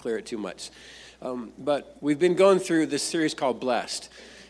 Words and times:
clear 0.00 0.16
it 0.16 0.24
too 0.24 0.38
much. 0.38 0.70
Um, 1.20 1.52
but 1.58 1.96
we've 2.00 2.18
been 2.18 2.34
going 2.34 2.58
through 2.58 2.86
this 2.86 3.02
series 3.02 3.34
called 3.34 3.60
Blessed. 3.60 4.08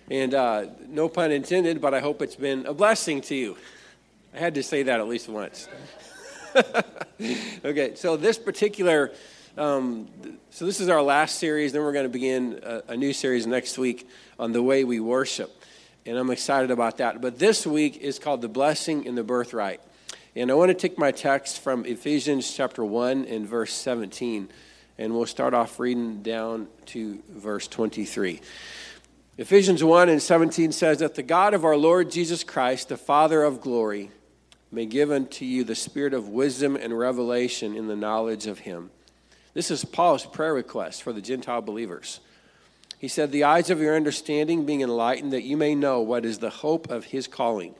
And 0.08 0.32
uh, 0.32 0.66
no 0.88 1.08
pun 1.08 1.32
intended, 1.32 1.80
but 1.80 1.92
I 1.92 2.00
hope 2.00 2.22
it's 2.22 2.36
been 2.36 2.66
a 2.66 2.72
blessing 2.72 3.20
to 3.22 3.34
you. 3.34 3.56
I 4.32 4.38
had 4.38 4.54
to 4.54 4.62
say 4.62 4.84
that 4.84 5.00
at 5.00 5.08
least 5.08 5.28
once. 5.28 5.68
okay, 7.64 7.94
so 7.96 8.16
this 8.16 8.38
particular, 8.38 9.12
um, 9.58 10.08
so 10.50 10.66
this 10.66 10.80
is 10.80 10.88
our 10.88 11.02
last 11.02 11.40
series. 11.40 11.72
Then 11.72 11.82
we're 11.82 11.92
going 11.92 12.06
to 12.06 12.08
begin 12.08 12.60
a, 12.62 12.82
a 12.88 12.96
new 12.96 13.12
series 13.12 13.46
next 13.46 13.76
week 13.76 14.08
on 14.38 14.52
the 14.52 14.62
way 14.62 14.84
we 14.84 15.00
worship. 15.00 15.64
And 16.06 16.16
I'm 16.16 16.30
excited 16.30 16.70
about 16.70 16.98
that. 16.98 17.20
But 17.20 17.40
this 17.40 17.66
week 17.66 17.96
is 17.96 18.20
called 18.20 18.40
The 18.40 18.48
Blessing 18.48 19.06
and 19.08 19.18
the 19.18 19.24
Birthright. 19.24 19.80
And 20.36 20.48
I 20.50 20.54
want 20.54 20.68
to 20.68 20.74
take 20.74 20.96
my 20.96 21.10
text 21.10 21.60
from 21.60 21.84
Ephesians 21.84 22.52
chapter 22.54 22.84
1 22.84 23.24
and 23.24 23.46
verse 23.46 23.72
17. 23.72 24.48
And 25.00 25.14
we'll 25.14 25.24
start 25.24 25.54
off 25.54 25.80
reading 25.80 26.22
down 26.22 26.68
to 26.86 27.22
verse 27.30 27.66
23. 27.66 28.38
Ephesians 29.38 29.82
1 29.82 30.10
and 30.10 30.20
17 30.20 30.72
says 30.72 30.98
that 30.98 31.14
the 31.14 31.22
God 31.22 31.54
of 31.54 31.64
our 31.64 31.74
Lord 31.74 32.10
Jesus 32.10 32.44
Christ, 32.44 32.90
the 32.90 32.98
Father 32.98 33.42
of 33.42 33.62
glory, 33.62 34.10
may 34.70 34.84
give 34.84 35.10
unto 35.10 35.46
you 35.46 35.64
the 35.64 35.74
spirit 35.74 36.12
of 36.12 36.28
wisdom 36.28 36.76
and 36.76 36.98
revelation 36.98 37.74
in 37.74 37.88
the 37.88 37.96
knowledge 37.96 38.46
of 38.46 38.58
him. 38.58 38.90
This 39.54 39.70
is 39.70 39.86
Paul's 39.86 40.26
prayer 40.26 40.52
request 40.52 41.02
for 41.02 41.14
the 41.14 41.22
Gentile 41.22 41.62
believers. 41.62 42.20
He 42.98 43.08
said, 43.08 43.32
The 43.32 43.44
eyes 43.44 43.70
of 43.70 43.80
your 43.80 43.96
understanding 43.96 44.66
being 44.66 44.82
enlightened, 44.82 45.32
that 45.32 45.44
you 45.44 45.56
may 45.56 45.74
know 45.74 46.02
what 46.02 46.26
is 46.26 46.40
the 46.40 46.50
hope 46.50 46.90
of 46.90 47.06
his 47.06 47.26
calling 47.26 47.74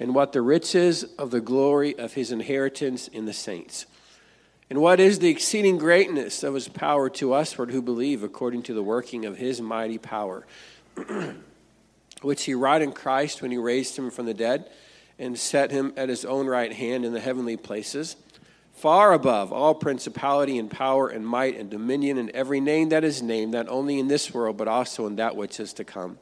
and 0.00 0.16
what 0.16 0.32
the 0.32 0.42
riches 0.42 1.04
of 1.16 1.30
the 1.30 1.40
glory 1.40 1.96
of 1.96 2.14
his 2.14 2.32
inheritance 2.32 3.06
in 3.06 3.26
the 3.26 3.32
saints. 3.32 3.86
And 4.70 4.80
what 4.80 5.00
is 5.00 5.18
the 5.18 5.28
exceeding 5.28 5.78
greatness 5.78 6.44
of 6.44 6.54
his 6.54 6.68
power 6.68 7.10
to 7.10 7.30
usward 7.30 7.72
who 7.72 7.82
believe 7.82 8.22
according 8.22 8.62
to 8.62 8.74
the 8.74 8.84
working 8.84 9.26
of 9.26 9.36
his 9.36 9.60
mighty 9.60 9.98
power, 9.98 10.46
which 12.22 12.44
he 12.44 12.54
wrought 12.54 12.80
in 12.80 12.92
Christ 12.92 13.42
when 13.42 13.50
he 13.50 13.56
raised 13.56 13.98
him 13.98 14.12
from 14.12 14.26
the 14.26 14.34
dead 14.34 14.70
and 15.18 15.36
set 15.36 15.72
him 15.72 15.92
at 15.96 16.08
his 16.08 16.24
own 16.24 16.46
right 16.46 16.72
hand 16.72 17.04
in 17.04 17.12
the 17.12 17.18
heavenly 17.18 17.56
places, 17.56 18.14
far 18.72 19.12
above 19.12 19.52
all 19.52 19.74
principality 19.74 20.56
and 20.56 20.70
power 20.70 21.08
and 21.08 21.26
might 21.26 21.58
and 21.58 21.68
dominion 21.68 22.16
and 22.16 22.30
every 22.30 22.60
name 22.60 22.90
that 22.90 23.02
is 23.02 23.20
named, 23.20 23.50
not 23.50 23.68
only 23.68 23.98
in 23.98 24.06
this 24.06 24.32
world, 24.32 24.56
but 24.56 24.68
also 24.68 25.04
in 25.08 25.16
that 25.16 25.34
which 25.34 25.58
is 25.58 25.72
to 25.72 25.84
come. 25.84 26.16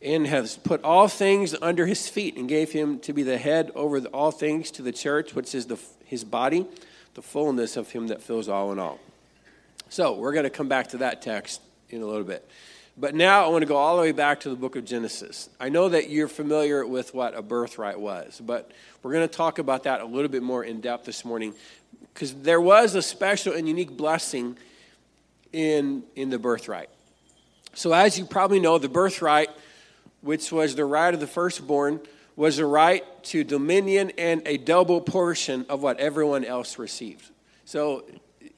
And 0.00 0.26
has 0.26 0.56
put 0.56 0.82
all 0.82 1.06
things 1.06 1.54
under 1.60 1.84
his 1.84 2.08
feet 2.08 2.36
and 2.38 2.48
gave 2.48 2.72
him 2.72 2.98
to 3.00 3.12
be 3.12 3.22
the 3.22 3.36
head 3.36 3.70
over 3.74 4.00
all 4.06 4.30
things 4.30 4.70
to 4.72 4.82
the 4.82 4.90
church, 4.90 5.34
which 5.34 5.54
is 5.54 5.66
the, 5.66 5.78
his 6.06 6.24
body, 6.24 6.66
the 7.14 7.22
fullness 7.22 7.76
of 7.76 7.90
him 7.90 8.08
that 8.08 8.22
fills 8.22 8.48
all 8.48 8.72
in 8.72 8.78
all. 8.78 8.98
So 9.88 10.14
we're 10.14 10.32
going 10.32 10.44
to 10.44 10.50
come 10.50 10.68
back 10.68 10.88
to 10.88 10.98
that 10.98 11.22
text 11.22 11.60
in 11.90 12.02
a 12.02 12.06
little 12.06 12.24
bit. 12.24 12.48
But 12.96 13.14
now 13.14 13.44
I 13.44 13.48
want 13.48 13.62
to 13.62 13.66
go 13.66 13.76
all 13.76 13.96
the 13.96 14.02
way 14.02 14.12
back 14.12 14.40
to 14.40 14.50
the 14.50 14.56
book 14.56 14.76
of 14.76 14.84
Genesis. 14.84 15.48
I 15.58 15.68
know 15.68 15.88
that 15.88 16.10
you're 16.10 16.28
familiar 16.28 16.86
with 16.86 17.14
what 17.14 17.34
a 17.34 17.42
birthright 17.42 17.98
was, 17.98 18.40
but 18.44 18.70
we're 19.02 19.12
going 19.12 19.28
to 19.28 19.34
talk 19.34 19.58
about 19.58 19.84
that 19.84 20.00
a 20.00 20.04
little 20.04 20.28
bit 20.28 20.42
more 20.42 20.64
in 20.64 20.80
depth 20.80 21.06
this 21.06 21.24
morning 21.24 21.54
because 22.12 22.34
there 22.34 22.60
was 22.60 22.94
a 22.94 23.02
special 23.02 23.54
and 23.54 23.66
unique 23.66 23.96
blessing 23.96 24.58
in, 25.52 26.02
in 26.16 26.28
the 26.30 26.38
birthright. 26.38 26.90
So, 27.74 27.92
as 27.92 28.18
you 28.18 28.26
probably 28.26 28.60
know, 28.60 28.76
the 28.76 28.88
birthright 28.88 29.48
which 30.22 30.50
was 30.50 30.74
the 30.74 30.84
right 30.84 31.12
of 31.12 31.20
the 31.20 31.26
firstborn, 31.26 32.00
was 32.36 32.58
a 32.58 32.66
right 32.66 33.04
to 33.24 33.44
dominion 33.44 34.12
and 34.18 34.42
a 34.46 34.56
double 34.56 35.00
portion 35.00 35.66
of 35.68 35.82
what 35.82 36.00
everyone 36.00 36.44
else 36.44 36.78
received. 36.78 37.30
So, 37.64 38.04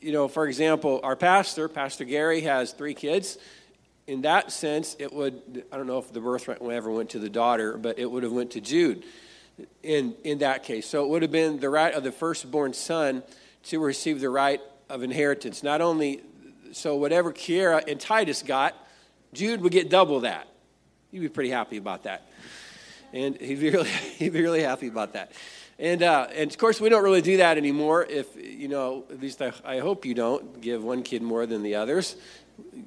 you 0.01 0.13
know, 0.13 0.29
for 0.29 0.47
example, 0.47 1.01
our 1.03 1.17
pastor, 1.17 1.69
Pastor 1.69 2.05
Gary, 2.05 2.43
has 2.43 2.73
three 2.73 2.95
kids. 2.95 3.39
In 4.07 4.23
that 4.23 4.53
sense, 4.53 4.97
it 4.99 5.13
would, 5.13 5.65
I 5.73 5.77
don't 5.77 5.87
know 5.87 5.99
if 5.99 6.13
the 6.13 6.21
birthright 6.21 6.63
ever 6.63 6.91
went 6.91 7.11
to 7.11 7.19
the 7.19 7.31
daughter, 7.31 7.77
but 7.77 7.99
it 7.99 8.11
would 8.11 8.23
have 8.23 8.33
went 8.33 8.53
to 8.53 8.61
Jude 8.61 9.03
in, 9.83 10.15
in 10.25 10.39
that 10.39 10.63
case. 10.63 10.87
So 10.87 11.05
it 11.05 11.09
would 11.09 11.23
have 11.23 11.33
been 11.33 11.59
the 11.59 11.71
right 11.71 11.95
of 11.95 12.05
the 12.05 12.13
firstborn 12.13 12.75
son 12.75 13.23
to 13.65 13.79
receive 13.81 14.21
the 14.21 14.31
right 14.31 14.61
of 14.91 15.03
inheritance. 15.03 15.63
Not 15.63 15.81
only, 15.81 16.23
so 16.73 16.97
whatever 16.97 17.33
Kiera 17.33 17.89
and 17.89 17.99
Titus 17.99 18.43
got, 18.43 18.75
Jude 19.33 19.63
would 19.63 19.73
get 19.73 19.89
double 19.89 20.21
that. 20.21 20.47
You'd 21.11 21.21
be 21.21 21.29
pretty 21.29 21.51
happy 21.51 21.77
about 21.77 22.05
that. 22.05 22.29
And 23.15 23.37
he'd 23.41 23.61
be 23.61 23.71
really, 23.71 23.89
he'd 23.89 24.33
be 24.33 24.43
really 24.43 24.63
happy 24.63 24.89
about 24.89 25.15
that. 25.15 25.33
And, 25.79 26.03
uh, 26.03 26.29
and 26.35 26.51
of 26.51 26.59
course, 26.59 26.81
we 26.81 26.89
don't 26.89 27.03
really 27.03 27.23
do 27.23 27.39
that 27.39 27.57
anymore. 27.57 28.05
If, 28.05 28.37
you 28.37 28.69
know, 28.69 29.05
at 29.11 29.21
least 29.21 29.41
I, 29.41 29.53
I 29.65 29.79
hope 29.79 30.05
you 30.05 30.15
don't 30.15 30.61
give 30.61 30.85
one 30.85 31.03
kid 31.03 31.23
more 31.23 31.47
than 31.47 31.63
the 31.63 31.77
others, 31.77 32.17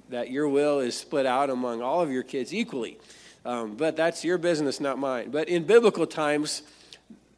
that 0.09 0.29
your 0.29 0.47
will 0.47 0.79
is 0.79 0.95
split 0.95 1.25
out 1.25 1.49
among 1.49 1.81
all 1.81 2.01
of 2.01 2.11
your 2.11 2.23
kids 2.23 2.53
equally. 2.53 2.97
Um, 3.43 3.75
but 3.75 3.95
that's 3.95 4.23
your 4.23 4.37
business, 4.37 4.79
not 4.79 4.99
mine. 4.99 5.31
But 5.31 5.49
in 5.49 5.63
biblical 5.65 6.05
times, 6.05 6.63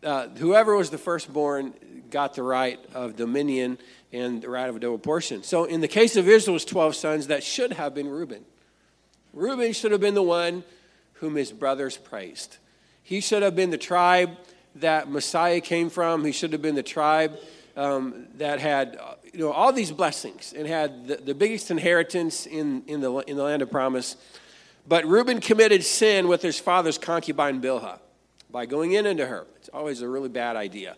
uh, 0.03 0.27
whoever 0.29 0.75
was 0.75 0.89
the 0.89 0.97
firstborn 0.97 1.73
got 2.11 2.35
the 2.35 2.43
right 2.43 2.79
of 2.93 3.15
dominion 3.15 3.77
and 4.11 4.41
the 4.41 4.49
right 4.49 4.69
of 4.69 4.75
a 4.75 4.79
double 4.79 4.97
portion. 4.97 5.43
So 5.43 5.65
in 5.65 5.81
the 5.81 5.87
case 5.87 6.15
of 6.15 6.27
Israel's 6.27 6.65
12 6.65 6.95
sons, 6.95 7.27
that 7.27 7.43
should 7.43 7.73
have 7.73 7.93
been 7.93 8.07
Reuben. 8.07 8.43
Reuben 9.33 9.73
should 9.73 9.91
have 9.91 10.01
been 10.01 10.15
the 10.15 10.23
one 10.23 10.63
whom 11.13 11.35
his 11.35 11.51
brothers 11.51 11.97
praised. 11.97 12.57
He 13.09 13.21
should 13.21 13.41
have 13.41 13.55
been 13.55 13.71
the 13.71 13.77
tribe 13.79 14.37
that 14.75 15.09
Messiah 15.09 15.61
came 15.61 15.89
from. 15.89 16.23
He 16.23 16.31
should 16.31 16.53
have 16.53 16.61
been 16.61 16.75
the 16.75 16.83
tribe 16.83 17.39
um, 17.75 18.27
that 18.35 18.59
had 18.59 18.99
you 19.33 19.39
know, 19.39 19.51
all 19.51 19.73
these 19.73 19.91
blessings 19.91 20.53
and 20.55 20.67
had 20.67 21.07
the, 21.07 21.15
the 21.15 21.33
biggest 21.33 21.71
inheritance 21.71 22.45
in, 22.45 22.83
in, 22.85 23.01
the, 23.01 23.11
in 23.21 23.35
the 23.35 23.41
land 23.41 23.63
of 23.63 23.71
promise. 23.71 24.15
But 24.87 25.07
Reuben 25.07 25.41
committed 25.41 25.83
sin 25.83 26.27
with 26.27 26.43
his 26.43 26.59
father's 26.59 26.99
concubine 26.99 27.59
Bilhah 27.63 27.97
by 28.51 28.67
going 28.67 28.91
in 28.91 29.07
into 29.07 29.25
her. 29.25 29.47
It's 29.55 29.69
always 29.69 30.03
a 30.03 30.07
really 30.07 30.29
bad 30.29 30.55
idea. 30.55 30.95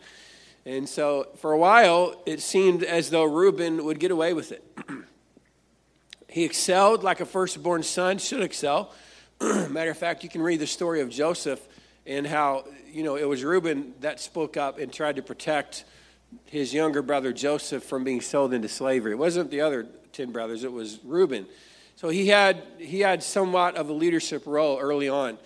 And 0.66 0.90
so 0.90 1.30
for 1.38 1.54
a 1.54 1.58
while, 1.58 2.22
it 2.26 2.42
seemed 2.42 2.84
as 2.84 3.10
though 3.10 3.24
Reuben 3.24 3.86
would 3.86 4.02
get 4.02 4.12
away 4.12 4.34
with 4.34 4.52
it. 4.52 4.78
he 6.28 6.44
excelled 6.44 7.04
like 7.04 7.22
a 7.22 7.26
firstborn 7.26 7.84
son 7.84 8.18
should 8.18 8.42
excel. 8.42 8.92
Matter 9.40 9.92
of 9.92 9.98
fact, 9.98 10.26
you 10.26 10.30
can 10.30 10.42
read 10.42 10.60
the 10.60 10.68
story 10.68 11.00
of 11.00 11.10
Joseph 11.10 11.70
and 12.06 12.26
how, 12.26 12.66
you 12.92 13.04
know, 13.04 13.16
it 13.16 13.28
was 13.28 13.44
Reuben 13.44 13.94
that 14.02 14.20
spoke 14.20 14.58
up 14.58 14.80
and 14.80 14.92
tried 14.92 15.18
to 15.18 15.22
protect 15.22 15.86
his 16.46 16.74
younger 16.74 17.02
brother 17.02 17.34
Joseph 17.34 17.84
from 17.84 18.04
being 18.04 18.22
sold 18.22 18.54
into 18.54 18.68
slavery. 18.68 19.12
It 19.12 19.18
wasn't 19.18 19.52
the 19.52 19.62
other 19.62 19.88
10 20.14 20.32
brothers, 20.32 20.64
it 20.64 20.72
was 20.72 21.00
Reuben. 21.04 21.46
So 21.96 22.10
he 22.10 22.28
had, 22.28 22.64
he 22.80 23.02
had 23.02 23.22
somewhat 23.22 23.76
of 23.76 23.90
a 23.90 23.94
leadership 23.94 24.44
role 24.46 24.80
early 24.80 25.08
on. 25.08 25.38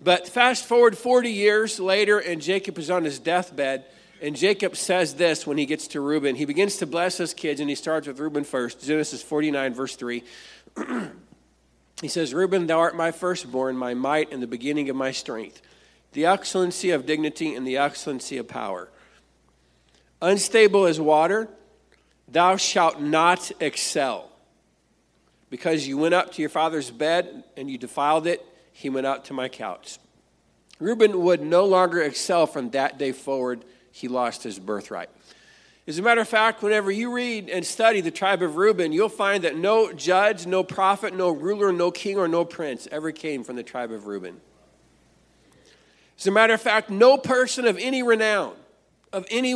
But 0.00 0.28
fast 0.28 0.66
forward 0.66 0.96
40 0.96 1.30
years 1.30 1.80
later, 1.80 2.18
and 2.18 2.40
Jacob 2.40 2.78
is 2.78 2.90
on 2.90 3.04
his 3.04 3.18
deathbed. 3.18 3.84
And 4.22 4.36
Jacob 4.36 4.76
says 4.76 5.14
this 5.14 5.46
when 5.46 5.58
he 5.58 5.66
gets 5.66 5.88
to 5.88 6.00
Reuben. 6.00 6.36
He 6.36 6.44
begins 6.44 6.76
to 6.78 6.86
bless 6.86 7.18
his 7.18 7.34
kids, 7.34 7.60
and 7.60 7.68
he 7.68 7.74
starts 7.74 8.06
with 8.06 8.18
Reuben 8.18 8.44
first. 8.44 8.82
Genesis 8.82 9.22
49, 9.22 9.74
verse 9.74 9.96
3. 9.96 10.22
He 12.02 12.08
says, 12.08 12.34
Reuben, 12.34 12.66
thou 12.66 12.80
art 12.80 12.94
my 12.94 13.10
firstborn, 13.10 13.76
my 13.76 13.94
might, 13.94 14.30
and 14.30 14.42
the 14.42 14.46
beginning 14.46 14.90
of 14.90 14.96
my 14.96 15.12
strength, 15.12 15.62
the 16.16 16.24
excellency 16.24 16.92
of 16.92 17.04
dignity 17.04 17.54
and 17.54 17.66
the 17.66 17.76
excellency 17.76 18.38
of 18.38 18.48
power. 18.48 18.88
Unstable 20.22 20.86
as 20.86 20.98
water, 20.98 21.46
thou 22.26 22.56
shalt 22.56 23.02
not 23.02 23.52
excel. 23.60 24.30
Because 25.50 25.86
you 25.86 25.98
went 25.98 26.14
up 26.14 26.32
to 26.32 26.40
your 26.40 26.48
father's 26.48 26.90
bed 26.90 27.44
and 27.54 27.70
you 27.70 27.76
defiled 27.76 28.26
it, 28.26 28.42
he 28.72 28.88
went 28.88 29.06
up 29.06 29.24
to 29.24 29.34
my 29.34 29.50
couch. 29.50 29.98
Reuben 30.80 31.20
would 31.20 31.42
no 31.42 31.66
longer 31.66 32.00
excel 32.00 32.46
from 32.46 32.70
that 32.70 32.96
day 32.96 33.12
forward. 33.12 33.62
He 33.92 34.08
lost 34.08 34.42
his 34.42 34.58
birthright. 34.58 35.10
As 35.86 35.98
a 35.98 36.02
matter 36.02 36.22
of 36.22 36.28
fact, 36.28 36.62
whenever 36.62 36.90
you 36.90 37.12
read 37.12 37.50
and 37.50 37.62
study 37.62 38.00
the 38.00 38.10
tribe 38.10 38.40
of 38.40 38.56
Reuben, 38.56 38.90
you'll 38.90 39.10
find 39.10 39.44
that 39.44 39.54
no 39.54 39.92
judge, 39.92 40.46
no 40.46 40.62
prophet, 40.64 41.14
no 41.14 41.30
ruler, 41.30 41.72
no 41.72 41.90
king, 41.90 42.16
or 42.16 42.26
no 42.26 42.46
prince 42.46 42.88
ever 42.90 43.12
came 43.12 43.44
from 43.44 43.56
the 43.56 43.62
tribe 43.62 43.92
of 43.92 44.06
Reuben. 44.06 44.40
As 46.18 46.26
a 46.26 46.30
matter 46.30 46.54
of 46.54 46.60
fact, 46.60 46.90
no 46.90 47.16
person 47.18 47.66
of 47.66 47.76
any 47.78 48.02
renown, 48.02 48.54
of 49.12 49.26
any, 49.30 49.52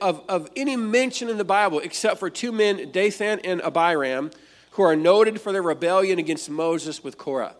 of, 0.00 0.22
of 0.28 0.50
any 0.56 0.76
mention 0.76 1.28
in 1.28 1.38
the 1.38 1.44
Bible, 1.44 1.80
except 1.80 2.18
for 2.18 2.28
two 2.30 2.52
men, 2.52 2.90
Dathan 2.90 3.40
and 3.44 3.60
Abiram, 3.62 4.30
who 4.72 4.82
are 4.82 4.96
noted 4.96 5.40
for 5.40 5.52
their 5.52 5.62
rebellion 5.62 6.18
against 6.18 6.50
Moses 6.50 7.02
with 7.02 7.18
Korah. 7.18 7.54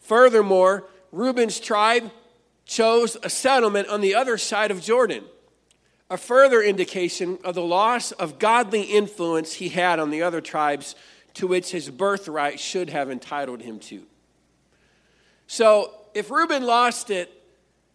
Furthermore, 0.00 0.84
Reuben's 1.12 1.58
tribe 1.58 2.10
chose 2.64 3.16
a 3.22 3.30
settlement 3.30 3.88
on 3.88 4.00
the 4.00 4.14
other 4.14 4.38
side 4.38 4.70
of 4.70 4.80
Jordan 4.80 5.24
a 6.08 6.16
further 6.16 6.62
indication 6.62 7.38
of 7.44 7.54
the 7.54 7.62
loss 7.62 8.12
of 8.12 8.38
godly 8.38 8.82
influence 8.82 9.54
he 9.54 9.70
had 9.70 9.98
on 9.98 10.10
the 10.10 10.22
other 10.22 10.40
tribes 10.40 10.94
to 11.34 11.46
which 11.46 11.72
his 11.72 11.90
birthright 11.90 12.60
should 12.60 12.90
have 12.90 13.10
entitled 13.10 13.60
him 13.60 13.78
to. 13.78 14.02
So, 15.48 15.92
if 16.16 16.30
Reuben 16.30 16.64
lost 16.64 17.10
it, 17.10 17.30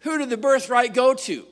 who 0.00 0.16
did 0.18 0.30
the 0.30 0.36
birthright 0.36 0.94
go 0.94 1.12
to? 1.12 1.44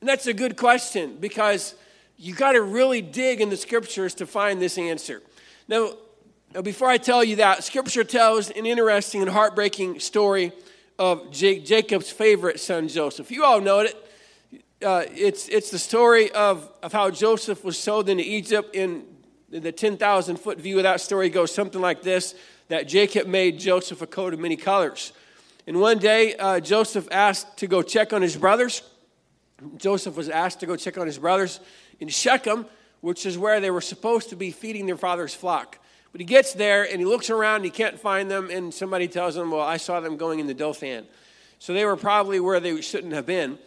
And 0.00 0.08
that's 0.08 0.26
a 0.26 0.32
good 0.32 0.56
question 0.56 1.16
because 1.18 1.74
you 2.16 2.34
got 2.34 2.52
to 2.52 2.62
really 2.62 3.02
dig 3.02 3.40
in 3.40 3.50
the 3.50 3.56
scriptures 3.56 4.14
to 4.14 4.26
find 4.26 4.62
this 4.62 4.78
answer. 4.78 5.22
Now, 5.66 5.94
before 6.62 6.88
I 6.88 6.98
tell 6.98 7.24
you 7.24 7.36
that, 7.36 7.64
scripture 7.64 8.04
tells 8.04 8.50
an 8.50 8.64
interesting 8.64 9.22
and 9.22 9.30
heartbreaking 9.30 9.98
story 9.98 10.52
of 10.98 11.32
Jacob's 11.32 12.10
favorite 12.10 12.60
son, 12.60 12.86
Joseph. 12.86 13.30
You 13.32 13.42
all 13.42 13.60
know 13.60 13.80
it. 13.80 14.08
Uh, 14.84 15.04
it's, 15.14 15.48
it's 15.48 15.70
the 15.70 15.78
story 15.78 16.30
of, 16.30 16.70
of 16.82 16.92
how 16.92 17.10
Joseph 17.10 17.64
was 17.64 17.76
sold 17.76 18.08
into 18.08 18.24
Egypt. 18.24 18.76
In 18.76 19.04
the 19.50 19.72
10,000 19.72 20.36
foot 20.36 20.60
view 20.60 20.76
of 20.76 20.84
that 20.84 21.00
story 21.00 21.28
goes 21.28 21.52
something 21.52 21.80
like 21.80 22.02
this 22.02 22.36
that 22.68 22.86
Jacob 22.86 23.26
made 23.26 23.58
Joseph 23.58 24.00
a 24.00 24.06
coat 24.06 24.32
of 24.32 24.38
many 24.38 24.56
colors. 24.56 25.12
And 25.66 25.80
one 25.80 25.98
day, 25.98 26.34
uh, 26.34 26.58
Joseph 26.60 27.06
asked 27.12 27.58
to 27.58 27.66
go 27.66 27.82
check 27.82 28.12
on 28.12 28.20
his 28.20 28.36
brothers. 28.36 28.82
Joseph 29.76 30.16
was 30.16 30.28
asked 30.28 30.60
to 30.60 30.66
go 30.66 30.74
check 30.74 30.98
on 30.98 31.06
his 31.06 31.18
brothers 31.18 31.60
in 32.00 32.08
Shechem, 32.08 32.66
which 33.00 33.26
is 33.26 33.38
where 33.38 33.60
they 33.60 33.70
were 33.70 33.80
supposed 33.80 34.30
to 34.30 34.36
be 34.36 34.50
feeding 34.50 34.86
their 34.86 34.96
father's 34.96 35.34
flock. 35.34 35.78
But 36.10 36.20
he 36.20 36.24
gets 36.24 36.52
there 36.52 36.82
and 36.82 36.98
he 36.98 37.04
looks 37.04 37.30
around, 37.30 37.56
and 37.56 37.64
he 37.64 37.70
can't 37.70 37.98
find 37.98 38.30
them, 38.30 38.50
and 38.50 38.74
somebody 38.74 39.08
tells 39.08 39.36
him, 39.36 39.50
Well, 39.50 39.60
I 39.60 39.76
saw 39.76 40.00
them 40.00 40.16
going 40.16 40.40
in 40.40 40.46
the 40.46 40.54
Dothan. 40.54 41.06
So 41.58 41.72
they 41.72 41.84
were 41.84 41.96
probably 41.96 42.40
where 42.40 42.58
they 42.58 42.80
shouldn't 42.80 43.12
have 43.12 43.26
been. 43.26 43.58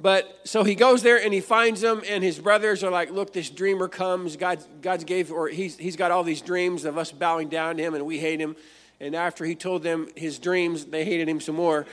But 0.00 0.40
so 0.44 0.62
he 0.64 0.74
goes 0.74 1.02
there 1.02 1.22
and 1.22 1.32
he 1.32 1.40
finds 1.40 1.80
them, 1.80 2.02
and 2.06 2.22
his 2.22 2.38
brothers 2.38 2.82
are 2.82 2.90
like, 2.90 3.10
Look, 3.10 3.32
this 3.32 3.50
dreamer 3.50 3.88
comes. 3.88 4.36
God, 4.36 4.64
God's 4.80 5.04
gave, 5.04 5.30
or 5.30 5.48
he's, 5.48 5.76
he's 5.76 5.96
got 5.96 6.10
all 6.10 6.24
these 6.24 6.40
dreams 6.40 6.86
of 6.86 6.96
us 6.98 7.12
bowing 7.12 7.48
down 7.48 7.76
to 7.76 7.82
him, 7.82 7.94
and 7.94 8.06
we 8.06 8.18
hate 8.18 8.40
him. 8.40 8.56
And 9.00 9.14
after 9.14 9.44
he 9.44 9.54
told 9.54 9.82
them 9.82 10.08
his 10.16 10.38
dreams, 10.38 10.86
they 10.86 11.04
hated 11.04 11.28
him 11.28 11.40
some 11.40 11.56
more. 11.56 11.86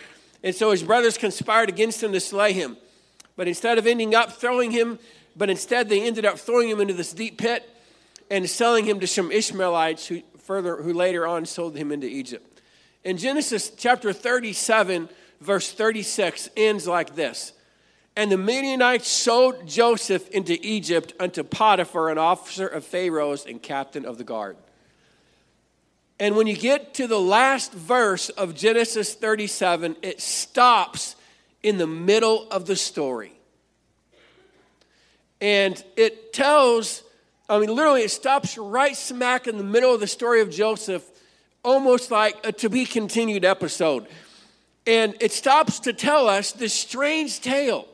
And 0.43 0.55
so 0.55 0.71
his 0.71 0.83
brothers 0.83 1.17
conspired 1.17 1.69
against 1.69 2.01
him 2.01 2.13
to 2.13 2.19
slay 2.19 2.53
him. 2.53 2.77
But 3.35 3.47
instead 3.47 3.77
of 3.77 3.87
ending 3.87 4.13
up 4.15 4.33
throwing 4.33 4.71
him, 4.71 4.99
but 5.35 5.49
instead 5.49 5.89
they 5.89 6.01
ended 6.05 6.25
up 6.25 6.37
throwing 6.37 6.69
him 6.69 6.79
into 6.79 6.93
this 6.93 7.13
deep 7.13 7.37
pit 7.37 7.69
and 8.29 8.49
selling 8.49 8.85
him 8.85 8.99
to 8.99 9.07
some 9.07 9.31
Ishmaelites 9.31 10.07
who 10.07 10.21
further 10.39 10.81
who 10.81 10.93
later 10.93 11.25
on 11.25 11.45
sold 11.45 11.75
him 11.75 11.91
into 11.91 12.07
Egypt. 12.07 12.61
In 13.03 13.17
Genesis 13.17 13.69
chapter 13.69 14.13
37, 14.13 15.09
verse 15.41 15.71
36 15.71 16.49
ends 16.55 16.87
like 16.87 17.15
this. 17.15 17.53
And 18.15 18.31
the 18.31 18.37
Midianites 18.37 19.07
sold 19.07 19.67
Joseph 19.67 20.29
into 20.29 20.57
Egypt 20.61 21.13
unto 21.19 21.43
Potiphar, 21.43 22.09
an 22.09 22.17
officer 22.17 22.67
of 22.67 22.85
Pharaoh's 22.85 23.45
and 23.45 23.61
captain 23.61 24.05
of 24.05 24.17
the 24.17 24.23
guard. 24.23 24.55
And 26.19 26.35
when 26.35 26.47
you 26.47 26.55
get 26.55 26.93
to 26.95 27.07
the 27.07 27.19
last 27.19 27.73
verse 27.73 28.29
of 28.29 28.55
Genesis 28.55 29.13
37, 29.15 29.97
it 30.01 30.21
stops 30.21 31.15
in 31.63 31.77
the 31.77 31.87
middle 31.87 32.47
of 32.51 32.65
the 32.65 32.75
story. 32.75 33.33
And 35.41 35.83
it 35.97 36.31
tells, 36.31 37.03
I 37.49 37.59
mean, 37.59 37.73
literally, 37.73 38.03
it 38.03 38.11
stops 38.11 38.57
right 38.57 38.95
smack 38.95 39.47
in 39.47 39.57
the 39.57 39.63
middle 39.63 39.93
of 39.93 39.99
the 39.99 40.07
story 40.07 40.41
of 40.41 40.49
Joseph, 40.49 41.03
almost 41.63 42.11
like 42.11 42.35
a 42.45 42.51
to 42.53 42.69
be 42.69 42.85
continued 42.85 43.43
episode. 43.43 44.07
And 44.85 45.15
it 45.19 45.31
stops 45.31 45.79
to 45.81 45.93
tell 45.93 46.27
us 46.27 46.51
this 46.51 46.73
strange 46.73 47.41
tale 47.41 47.87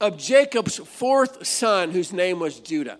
of 0.00 0.16
Jacob's 0.16 0.76
fourth 0.76 1.46
son, 1.46 1.90
whose 1.90 2.12
name 2.12 2.40
was 2.40 2.58
Judah. 2.58 2.98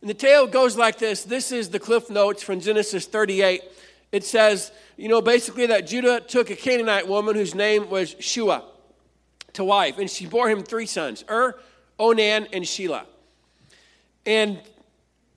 And 0.00 0.08
the 0.08 0.14
tale 0.14 0.46
goes 0.46 0.76
like 0.76 0.98
this 0.98 1.24
this 1.24 1.52
is 1.52 1.70
the 1.70 1.78
Cliff 1.78 2.10
Notes 2.10 2.42
from 2.42 2.60
Genesis 2.60 3.06
38 3.06 3.62
it 4.12 4.24
says, 4.24 4.72
you 4.96 5.08
know, 5.08 5.20
basically 5.20 5.66
that 5.66 5.86
Judah 5.86 6.20
took 6.20 6.50
a 6.50 6.56
Canaanite 6.56 7.06
woman 7.06 7.36
whose 7.36 7.54
name 7.54 7.88
was 7.90 8.16
Shua 8.18 8.64
to 9.52 9.64
wife, 9.64 9.98
and 9.98 10.10
she 10.10 10.26
bore 10.26 10.48
him 10.48 10.62
three 10.62 10.86
sons 10.86 11.24
Ur, 11.30 11.58
Onan, 11.98 12.48
and 12.52 12.64
Shelah. 12.64 13.04
And, 14.26 14.60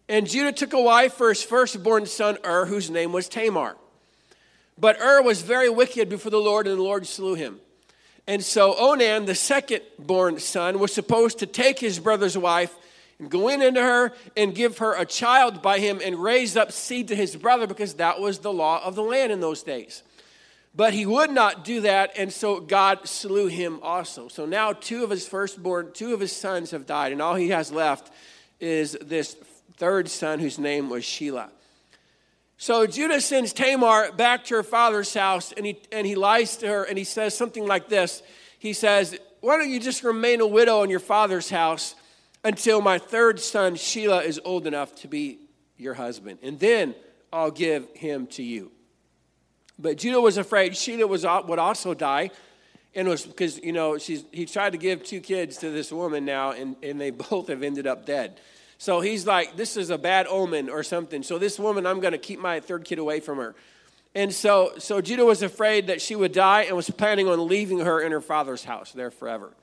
and 0.10 0.27
Judah 0.27 0.51
took 0.51 0.74
a 0.74 0.81
wife 0.81 1.13
for 1.13 1.30
his 1.30 1.44
firstborn 1.44 2.06
son 2.06 2.38
Ur, 2.45 2.65
whose 2.65 2.89
name 2.89 3.12
was 3.12 3.30
Tamar. 3.30 3.75
But 4.77 5.00
Ur 5.00 5.21
was 5.21 5.44
very 5.44 5.69
wicked 5.69 6.10
before 6.10 6.31
the 6.31 6.39
Lord, 6.39 6.68
and 6.68 6.77
the 6.77 6.83
Lord 6.83 7.06
slew 7.06 7.36
him. 7.36 7.60
And 8.25 8.44
so 8.44 8.75
Onan, 8.77 9.25
the 9.25 9.36
second 9.36 9.81
born 10.00 10.39
son, 10.39 10.80
was 10.80 10.94
supposed 10.94 11.39
to 11.39 11.45
take 11.45 11.80
his 11.80 12.00
brother's 12.00 12.38
wife 12.38 12.75
go 13.30 13.50
in 13.50 13.62
into 13.62 13.81
her 13.81 14.12
and 14.36 14.56
give 14.56 14.80
her 14.80 14.96
a 14.96 15.06
child 15.06 15.62
by 15.62 15.80
him 15.80 16.00
and 16.04 16.22
raise 16.22 16.56
up 16.58 16.72
seed 16.72 17.10
to 17.10 17.16
his 17.16 17.36
brother 17.36 17.68
because 17.68 17.96
that 17.96 18.20
was 18.20 18.40
the 18.40 18.54
law 18.54 18.84
of 18.84 18.96
the 18.96 19.04
land 19.04 19.31
in 19.31 19.40
those 19.40 19.64
days. 19.64 20.04
But 20.75 20.94
he 20.94 21.06
would 21.06 21.30
not 21.30 21.64
do 21.64 21.81
that, 21.81 22.14
and 22.18 22.34
so 22.34 22.60
God 22.60 23.08
slew 23.08 23.48
him 23.48 23.80
also. 23.84 24.28
So 24.28 24.46
now 24.46 24.74
two 24.74 25.04
of 25.04 25.12
his 25.12 25.28
firstborn, 25.28 25.92
two 25.94 26.14
of 26.14 26.20
his 26.20 26.31
sons 26.31 26.72
have 26.72 26.88
died, 26.88 27.12
and 27.12 27.22
all 27.22 27.36
he 27.36 27.50
has 27.50 27.72
left 27.72 28.12
is 28.60 28.98
this 29.00 29.36
third 29.78 30.10
son 30.10 30.40
whose 30.40 30.58
name 30.58 30.90
was 30.90 31.04
Shelah. 31.04 31.50
So 32.58 32.88
Judah 32.88 33.22
sends 33.22 33.54
Tamar 33.54 34.12
back 34.14 34.46
to 34.46 34.56
her 34.56 34.64
father's 34.64 35.14
house, 35.14 35.52
and 35.52 35.66
he, 35.66 35.80
and 35.92 36.08
he 36.08 36.16
lies 36.16 36.58
to 36.58 36.68
her, 36.68 36.84
and 36.84 36.98
he 36.98 37.04
says 37.04 37.36
something 37.38 37.68
like 37.68 37.90
this. 37.90 38.24
He 38.58 38.74
says, 38.74 39.18
Why 39.42 39.58
don't 39.58 39.70
you 39.70 39.80
just 39.80 40.04
remain 40.04 40.42
a 40.42 40.48
widow 40.48 40.81
in 40.81 40.90
your 40.90 41.00
father's 41.00 41.50
house? 41.50 41.94
Until 42.44 42.81
my 42.81 42.98
third 42.98 43.40
son, 43.40 43.75
Shelah, 43.75 44.25
is 44.25 44.40
old 44.44 44.68
enough 44.68 44.94
to 44.95 45.07
be 45.07 45.40
your 45.78 45.94
husband. 45.94 46.40
And 46.42 46.60
then 46.60 46.94
I'll 47.31 47.51
give 47.51 47.88
him 47.95 48.28
to 48.28 48.44
you. 48.44 48.72
But 49.80 49.98
Judah 49.98 50.22
was 50.22 50.38
afraid 50.38 50.74
Shelah 50.74 51.07
was, 51.07 51.24
would 51.24 51.60
also 51.60 51.94
die. 51.94 52.31
And 52.95 53.07
was 53.07 53.25
because, 53.25 53.57
you 53.63 53.74
know, 53.74 53.98
she's, 53.98 54.24
he 54.31 54.45
tried 54.45 54.74
to 54.74 54.78
give 54.78 55.04
two 55.04 55.19
kids 55.19 55.57
to 55.57 55.72
this 55.72 55.92
woman 55.92 56.25
now, 56.25 56.51
and, 56.51 56.75
and 56.84 57.01
they 57.01 57.10
both 57.30 57.48
have 57.48 57.63
ended 57.63 57.88
up 57.88 58.06
dead. 58.06 58.40
So 58.78 59.00
he's 59.00 59.25
like, 59.25 59.56
this 59.56 59.78
is 59.78 59.89
a 59.89 59.98
bad 59.98 60.28
omen 60.28 60.69
or 60.69 60.84
something. 60.84 61.24
So 61.24 61.39
this 61.39 61.57
woman, 61.57 61.88
I'm 61.88 62.01
going 62.01 62.12
to 62.12 62.18
keep 62.18 62.39
my 62.39 62.60
third 62.60 62.84
kid 62.84 63.00
away 63.00 63.19
from 63.19 63.38
her. 63.38 63.56
And 64.13 64.31
so, 64.34 64.74
so 64.78 65.01
Judah 65.01 65.25
was 65.25 65.42
afraid 65.42 65.88
that 65.88 66.01
she 66.01 66.16
would 66.16 66.34
die 66.34 66.63
and 66.63 66.75
was 66.75 66.89
planning 66.89 67.28
on 67.28 67.48
leaving 67.48 67.80
her 67.80 68.00
in 68.00 68.12
her 68.12 68.22
father's 68.22 68.63
house 68.63 68.92
there 68.92 69.10
forever. 69.10 69.54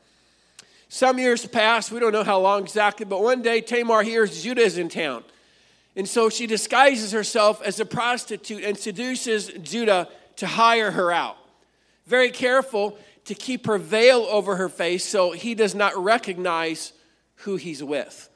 Some 0.92 1.20
years 1.20 1.46
pass, 1.46 1.92
we 1.92 2.00
don't 2.00 2.10
know 2.10 2.24
how 2.24 2.40
long 2.40 2.64
exactly, 2.64 3.06
but 3.06 3.22
one 3.22 3.42
day 3.42 3.60
Tamar 3.60 4.02
hears 4.02 4.42
Judah 4.42 4.62
is 4.62 4.76
in 4.76 4.88
town. 4.88 5.22
And 5.94 6.08
so 6.08 6.28
she 6.28 6.48
disguises 6.48 7.12
herself 7.12 7.62
as 7.62 7.78
a 7.78 7.84
prostitute 7.84 8.64
and 8.64 8.76
seduces 8.76 9.52
Judah 9.62 10.08
to 10.36 10.48
hire 10.48 10.90
her 10.90 11.12
out. 11.12 11.36
Very 12.06 12.32
careful 12.32 12.98
to 13.26 13.34
keep 13.34 13.66
her 13.66 13.78
veil 13.78 14.26
over 14.28 14.56
her 14.56 14.68
face 14.68 15.04
so 15.04 15.30
he 15.30 15.54
does 15.54 15.76
not 15.76 15.96
recognize 15.96 16.92
who 17.36 17.54
he's 17.54 17.84
with. 17.84 18.28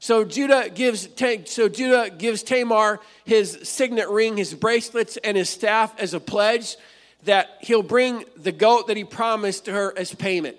So 0.00 0.24
Judah 0.24 0.68
gives 0.74 1.08
so 1.44 1.68
Judah 1.68 2.10
gives 2.10 2.42
Tamar 2.42 2.98
his 3.24 3.60
signet 3.62 4.08
ring, 4.08 4.36
his 4.36 4.54
bracelets, 4.54 5.18
and 5.18 5.36
his 5.36 5.48
staff 5.48 5.94
as 6.00 6.14
a 6.14 6.20
pledge 6.20 6.76
that 7.22 7.58
he'll 7.60 7.84
bring 7.84 8.24
the 8.36 8.50
goat 8.50 8.88
that 8.88 8.96
he 8.96 9.04
promised 9.04 9.66
to 9.66 9.72
her 9.72 9.96
as 9.96 10.12
payment. 10.12 10.56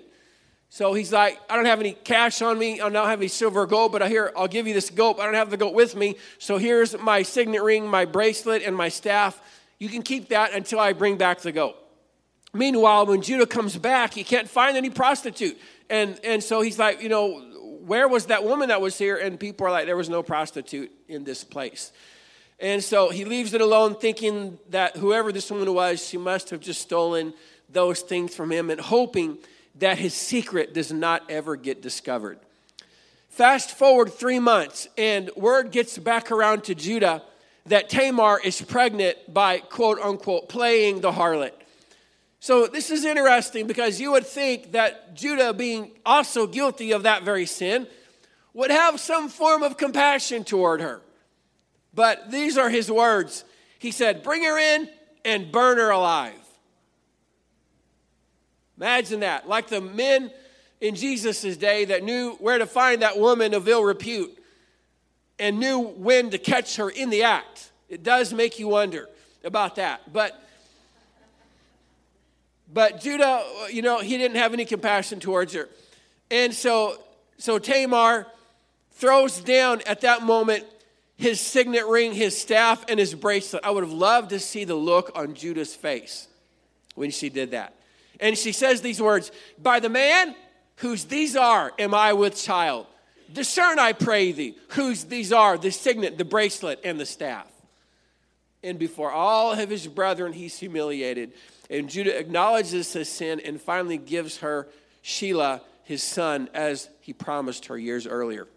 So 0.70 0.92
he's 0.92 1.12
like, 1.12 1.40
I 1.48 1.56
don't 1.56 1.64
have 1.64 1.80
any 1.80 1.92
cash 1.92 2.42
on 2.42 2.58
me. 2.58 2.80
I 2.80 2.88
don't 2.88 3.06
have 3.06 3.20
any 3.20 3.28
silver 3.28 3.62
or 3.62 3.66
gold, 3.66 3.90
but 3.92 4.02
I 4.02 4.08
hear 4.08 4.32
I'll 4.36 4.48
give 4.48 4.66
you 4.66 4.74
this 4.74 4.90
goat. 4.90 5.18
I 5.18 5.24
don't 5.24 5.34
have 5.34 5.50
the 5.50 5.56
goat 5.56 5.74
with 5.74 5.96
me. 5.96 6.16
So 6.38 6.58
here's 6.58 6.98
my 6.98 7.22
signet 7.22 7.62
ring, 7.62 7.88
my 7.88 8.04
bracelet, 8.04 8.62
and 8.62 8.76
my 8.76 8.88
staff. 8.90 9.40
You 9.78 9.88
can 9.88 10.02
keep 10.02 10.28
that 10.28 10.52
until 10.52 10.78
I 10.78 10.92
bring 10.92 11.16
back 11.16 11.40
the 11.40 11.52
goat. 11.52 11.76
Meanwhile, 12.52 13.06
when 13.06 13.22
Judah 13.22 13.46
comes 13.46 13.76
back, 13.76 14.14
he 14.14 14.24
can't 14.24 14.48
find 14.48 14.76
any 14.76 14.90
prostitute. 14.90 15.58
And, 15.88 16.18
and 16.24 16.42
so 16.42 16.60
he's 16.60 16.78
like, 16.78 17.02
you 17.02 17.08
know, 17.08 17.40
where 17.84 18.08
was 18.08 18.26
that 18.26 18.44
woman 18.44 18.68
that 18.68 18.80
was 18.80 18.98
here? 18.98 19.16
And 19.16 19.40
people 19.40 19.66
are 19.66 19.70
like, 19.70 19.86
there 19.86 19.96
was 19.96 20.08
no 20.08 20.22
prostitute 20.22 20.90
in 21.08 21.24
this 21.24 21.44
place. 21.44 21.92
And 22.60 22.82
so 22.82 23.10
he 23.10 23.24
leaves 23.24 23.54
it 23.54 23.60
alone, 23.60 23.94
thinking 23.94 24.58
that 24.70 24.96
whoever 24.96 25.32
this 25.32 25.50
woman 25.50 25.72
was, 25.72 26.06
she 26.06 26.18
must 26.18 26.50
have 26.50 26.60
just 26.60 26.82
stolen 26.82 27.32
those 27.70 28.00
things 28.00 28.34
from 28.34 28.50
him 28.50 28.70
and 28.70 28.80
hoping 28.80 29.38
that 29.78 29.98
his 29.98 30.14
secret 30.14 30.74
does 30.74 30.92
not 30.92 31.30
ever 31.30 31.56
get 31.56 31.82
discovered. 31.82 32.38
Fast 33.28 33.70
forward 33.70 34.12
three 34.12 34.40
months, 34.40 34.88
and 34.96 35.30
word 35.36 35.70
gets 35.70 35.96
back 35.98 36.32
around 36.32 36.64
to 36.64 36.74
Judah 36.74 37.22
that 37.66 37.88
Tamar 37.88 38.40
is 38.42 38.60
pregnant 38.60 39.16
by 39.32 39.58
quote 39.58 39.98
unquote 40.00 40.48
playing 40.48 41.00
the 41.00 41.12
harlot. 41.12 41.52
So 42.40 42.66
this 42.66 42.90
is 42.90 43.04
interesting 43.04 43.66
because 43.66 44.00
you 44.00 44.12
would 44.12 44.26
think 44.26 44.72
that 44.72 45.14
Judah, 45.14 45.52
being 45.52 45.92
also 46.06 46.46
guilty 46.46 46.92
of 46.92 47.02
that 47.02 47.24
very 47.24 47.46
sin, 47.46 47.86
would 48.54 48.70
have 48.70 49.00
some 49.00 49.28
form 49.28 49.62
of 49.62 49.76
compassion 49.76 50.44
toward 50.44 50.80
her. 50.80 51.02
But 51.94 52.30
these 52.30 52.56
are 52.56 52.70
his 52.70 52.90
words. 52.90 53.44
He 53.78 53.90
said, 53.90 54.22
Bring 54.22 54.44
her 54.44 54.58
in 54.58 54.88
and 55.24 55.50
burn 55.50 55.78
her 55.78 55.90
alive. 55.90 56.47
Imagine 58.78 59.20
that. 59.20 59.48
Like 59.48 59.68
the 59.68 59.80
men 59.80 60.30
in 60.80 60.94
Jesus' 60.94 61.56
day 61.56 61.86
that 61.86 62.04
knew 62.04 62.32
where 62.34 62.58
to 62.58 62.66
find 62.66 63.02
that 63.02 63.18
woman 63.18 63.52
of 63.52 63.66
ill 63.68 63.82
repute 63.82 64.36
and 65.38 65.58
knew 65.58 65.80
when 65.80 66.30
to 66.30 66.38
catch 66.38 66.76
her 66.76 66.88
in 66.88 67.10
the 67.10 67.24
act. 67.24 67.70
It 67.88 68.02
does 68.02 68.32
make 68.32 68.58
you 68.58 68.68
wonder 68.68 69.08
about 69.44 69.76
that. 69.76 70.12
But 70.12 70.40
but 72.72 73.00
Judah, 73.00 73.42
you 73.70 73.80
know, 73.80 73.98
he 73.98 74.18
didn't 74.18 74.36
have 74.36 74.52
any 74.52 74.66
compassion 74.66 75.20
towards 75.20 75.54
her. 75.54 75.68
And 76.30 76.54
so 76.54 76.98
so 77.38 77.58
Tamar 77.58 78.26
throws 78.92 79.40
down 79.40 79.80
at 79.86 80.02
that 80.02 80.22
moment 80.22 80.64
his 81.16 81.40
signet 81.40 81.86
ring, 81.86 82.12
his 82.12 82.40
staff, 82.40 82.84
and 82.88 83.00
his 83.00 83.12
bracelet. 83.12 83.64
I 83.64 83.70
would 83.70 83.82
have 83.82 83.92
loved 83.92 84.30
to 84.30 84.38
see 84.38 84.62
the 84.64 84.76
look 84.76 85.10
on 85.16 85.34
Judah's 85.34 85.74
face 85.74 86.28
when 86.94 87.10
she 87.10 87.28
did 87.28 87.50
that. 87.50 87.74
And 88.20 88.36
she 88.36 88.52
says 88.52 88.80
these 88.80 89.00
words 89.00 89.30
By 89.60 89.80
the 89.80 89.88
man 89.88 90.34
whose 90.76 91.04
these 91.04 91.36
are, 91.36 91.72
am 91.78 91.94
I 91.94 92.12
with 92.12 92.36
child. 92.36 92.86
Discern, 93.32 93.78
I 93.78 93.92
pray 93.92 94.32
thee, 94.32 94.56
whose 94.68 95.04
these 95.04 95.32
are 95.32 95.58
the 95.58 95.70
signet, 95.70 96.16
the 96.16 96.24
bracelet, 96.24 96.80
and 96.82 96.98
the 96.98 97.06
staff. 97.06 97.46
And 98.62 98.78
before 98.78 99.12
all 99.12 99.52
of 99.52 99.68
his 99.68 99.86
brethren, 99.86 100.32
he's 100.32 100.58
humiliated. 100.58 101.32
And 101.68 101.88
Judah 101.88 102.18
acknowledges 102.18 102.92
his 102.92 103.08
sin 103.08 103.40
and 103.44 103.60
finally 103.60 103.98
gives 103.98 104.38
her 104.38 104.66
Shelah, 105.04 105.60
his 105.84 106.02
son, 106.02 106.48
as 106.54 106.88
he 107.00 107.12
promised 107.12 107.66
her 107.66 107.78
years 107.78 108.06
earlier. 108.06 108.48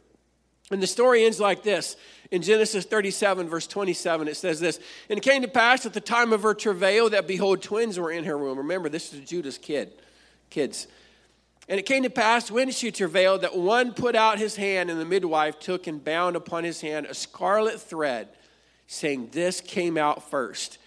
And 0.72 0.82
the 0.82 0.88
story 0.88 1.26
ends 1.26 1.40
like 1.40 1.64
this. 1.64 1.98
In 2.32 2.42
Genesis 2.42 2.86
37, 2.86 3.50
verse 3.50 3.68
27, 3.68 4.30
it 4.30 4.38
says 4.38 4.60
this 4.60 4.80
And 5.10 5.18
it 5.18 5.22
came 5.22 5.42
to 5.42 5.50
pass 5.50 5.86
at 5.86 5.94
the 5.94 6.02
time 6.02 6.32
of 6.32 6.44
her 6.44 6.54
travail 6.54 7.10
that 7.10 7.28
behold, 7.28 7.62
twins 7.62 8.00
were 8.00 8.12
in 8.12 8.24
her 8.24 8.38
womb. 8.38 8.58
Remember, 8.58 8.88
this 8.88 9.14
is 9.14 9.30
Judah's 9.30 9.58
kid, 9.58 9.92
kids. 10.50 10.88
And 11.68 11.80
it 11.80 11.86
came 11.86 12.04
to 12.04 12.10
pass 12.10 12.50
when 12.50 12.72
she 12.72 12.92
travailed 12.92 13.42
that 13.42 13.58
one 13.58 13.94
put 13.94 14.16
out 14.16 14.40
his 14.40 14.56
hand, 14.56 14.90
and 14.90 15.00
the 15.00 15.06
midwife 15.06 15.60
took 15.60 15.88
and 15.88 16.04
bound 16.04 16.36
upon 16.36 16.64
his 16.64 16.82
hand 16.82 17.06
a 17.06 17.14
scarlet 17.14 17.80
thread, 17.80 18.30
saying, 18.88 19.30
This 19.32 19.62
came 19.62 19.98
out 19.98 20.30
first. 20.30 20.78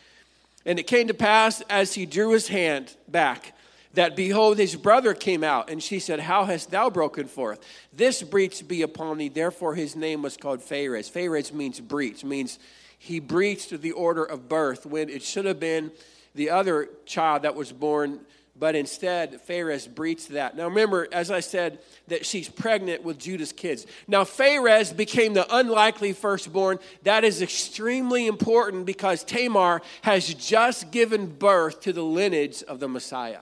And 0.66 0.78
it 0.78 0.86
came 0.86 1.08
to 1.08 1.14
pass 1.14 1.60
as 1.62 1.94
he 1.94 2.06
drew 2.06 2.30
his 2.30 2.48
hand 2.48 2.96
back, 3.06 3.52
that 3.94 4.16
behold, 4.16 4.58
his 4.58 4.76
brother 4.76 5.14
came 5.14 5.42
out, 5.42 5.70
and 5.70 5.82
she 5.82 5.98
said, 5.98 6.20
How 6.20 6.44
hast 6.44 6.70
thou 6.70 6.90
broken 6.90 7.26
forth? 7.26 7.60
This 7.92 8.22
breach 8.22 8.66
be 8.66 8.82
upon 8.82 9.18
thee. 9.18 9.28
Therefore 9.28 9.74
his 9.74 9.96
name 9.96 10.22
was 10.22 10.36
called 10.36 10.60
Pharez. 10.60 11.10
Pharez 11.10 11.52
means 11.52 11.80
breach, 11.80 12.24
means 12.24 12.58
he 12.98 13.20
breached 13.20 13.80
the 13.80 13.92
order 13.92 14.24
of 14.24 14.48
birth 14.48 14.86
when 14.86 15.08
it 15.08 15.22
should 15.22 15.44
have 15.44 15.60
been 15.60 15.90
the 16.34 16.50
other 16.50 16.88
child 17.06 17.42
that 17.42 17.54
was 17.54 17.72
born 17.72 18.20
but 18.56 18.76
instead 18.76 19.40
Pharez 19.46 19.92
breached 19.92 20.30
that. 20.30 20.56
Now 20.56 20.68
remember, 20.68 21.08
as 21.10 21.30
I 21.30 21.40
said, 21.40 21.80
that 22.08 22.24
she's 22.24 22.48
pregnant 22.48 23.02
with 23.02 23.18
Judah's 23.18 23.52
kids. 23.52 23.86
Now 24.06 24.24
Pharez 24.24 24.96
became 24.96 25.34
the 25.34 25.46
unlikely 25.54 26.12
firstborn. 26.12 26.78
That 27.02 27.24
is 27.24 27.42
extremely 27.42 28.26
important 28.26 28.86
because 28.86 29.24
Tamar 29.24 29.82
has 30.02 30.32
just 30.34 30.92
given 30.92 31.26
birth 31.26 31.80
to 31.82 31.92
the 31.92 32.04
lineage 32.04 32.62
of 32.62 32.78
the 32.78 32.88
Messiah. 32.88 33.40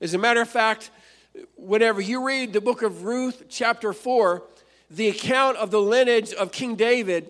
As 0.00 0.14
a 0.14 0.18
matter 0.18 0.40
of 0.40 0.48
fact, 0.48 0.90
whenever 1.56 2.00
you 2.00 2.26
read 2.26 2.52
the 2.52 2.60
book 2.60 2.82
of 2.82 3.04
Ruth, 3.04 3.44
chapter 3.48 3.92
4, 3.92 4.42
the 4.90 5.08
account 5.08 5.56
of 5.56 5.70
the 5.70 5.80
lineage 5.80 6.32
of 6.32 6.52
King 6.52 6.76
David 6.76 7.28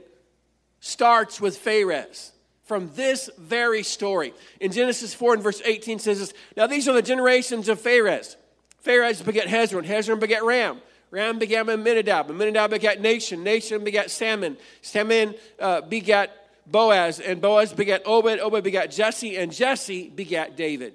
starts 0.81 1.41
with 1.41 1.63
Pharez 1.63 2.33
from 2.65 2.91
this 2.95 3.31
very 3.39 3.83
story. 3.83 4.35
In 4.61 4.73
Genesis 4.73 5.15
4 5.15 5.35
and 5.35 5.43
verse 5.43 5.63
18 5.65 5.99
says 5.99 6.19
this 6.19 6.35
Now 6.57 6.67
these 6.67 6.89
are 6.89 6.93
the 6.93 7.03
generations 7.03 7.69
of 7.69 7.81
Pharez. 7.81 8.37
Pharez 8.85 9.25
begat 9.25 9.47
Hezron, 9.47 9.87
Hezron 9.87 10.21
begat 10.21 10.45
Ram. 10.45 10.81
Ram 11.11 11.39
begat 11.39 11.67
Amminadab, 11.67 12.31
Amminadab 12.31 12.71
begat 12.71 13.01
Nahshon, 13.01 13.43
Nahshon 13.45 13.85
begat 13.85 14.11
Salmon, 14.11 14.57
Salmon 14.83 15.35
uh, 15.61 15.81
begat 15.83 16.31
Boaz, 16.67 17.21
and 17.21 17.41
Boaz 17.41 17.73
begat 17.73 18.03
Obed, 18.05 18.41
Obed 18.41 18.65
begat 18.65 18.91
Jesse, 18.91 19.37
and 19.37 19.53
Jesse 19.53 20.09
begat 20.09 20.57
David. 20.57 20.95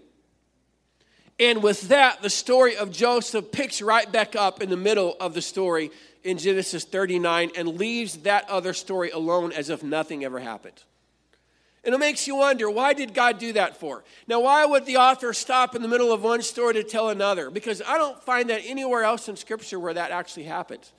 And 1.41 1.63
with 1.63 1.89
that, 1.89 2.21
the 2.21 2.29
story 2.29 2.77
of 2.77 2.91
Joseph 2.91 3.51
picks 3.51 3.81
right 3.81 4.09
back 4.09 4.35
up 4.35 4.61
in 4.61 4.69
the 4.69 4.77
middle 4.77 5.17
of 5.19 5.33
the 5.33 5.41
story 5.41 5.89
in 6.23 6.37
Genesis 6.37 6.83
39 6.83 7.53
and 7.57 7.79
leaves 7.79 8.17
that 8.19 8.47
other 8.47 8.73
story 8.73 9.09
alone 9.09 9.51
as 9.51 9.71
if 9.71 9.81
nothing 9.81 10.23
ever 10.23 10.39
happened. 10.39 10.83
And 11.83 11.95
it 11.95 11.97
makes 11.97 12.27
you 12.27 12.35
wonder, 12.35 12.69
why 12.69 12.93
did 12.93 13.15
God 13.15 13.39
do 13.39 13.53
that 13.53 13.79
for? 13.79 14.03
Now, 14.27 14.41
why 14.41 14.63
would 14.67 14.85
the 14.85 14.97
author 14.97 15.33
stop 15.33 15.75
in 15.75 15.81
the 15.81 15.87
middle 15.87 16.13
of 16.13 16.21
one 16.21 16.43
story 16.43 16.75
to 16.75 16.83
tell 16.83 17.09
another? 17.09 17.49
Because 17.49 17.81
I 17.81 17.97
don't 17.97 18.21
find 18.21 18.51
that 18.51 18.61
anywhere 18.63 19.03
else 19.03 19.27
in 19.27 19.35
Scripture 19.35 19.79
where 19.79 19.95
that 19.95 20.11
actually 20.11 20.43
happens. 20.43 20.93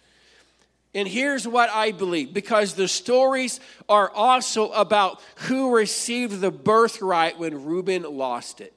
And 0.92 1.06
here's 1.06 1.46
what 1.46 1.70
I 1.70 1.92
believe 1.92 2.34
because 2.34 2.74
the 2.74 2.88
stories 2.88 3.60
are 3.88 4.10
also 4.10 4.72
about 4.72 5.22
who 5.36 5.76
received 5.76 6.40
the 6.40 6.50
birthright 6.50 7.38
when 7.38 7.64
Reuben 7.64 8.02
lost 8.02 8.60
it. 8.60 8.74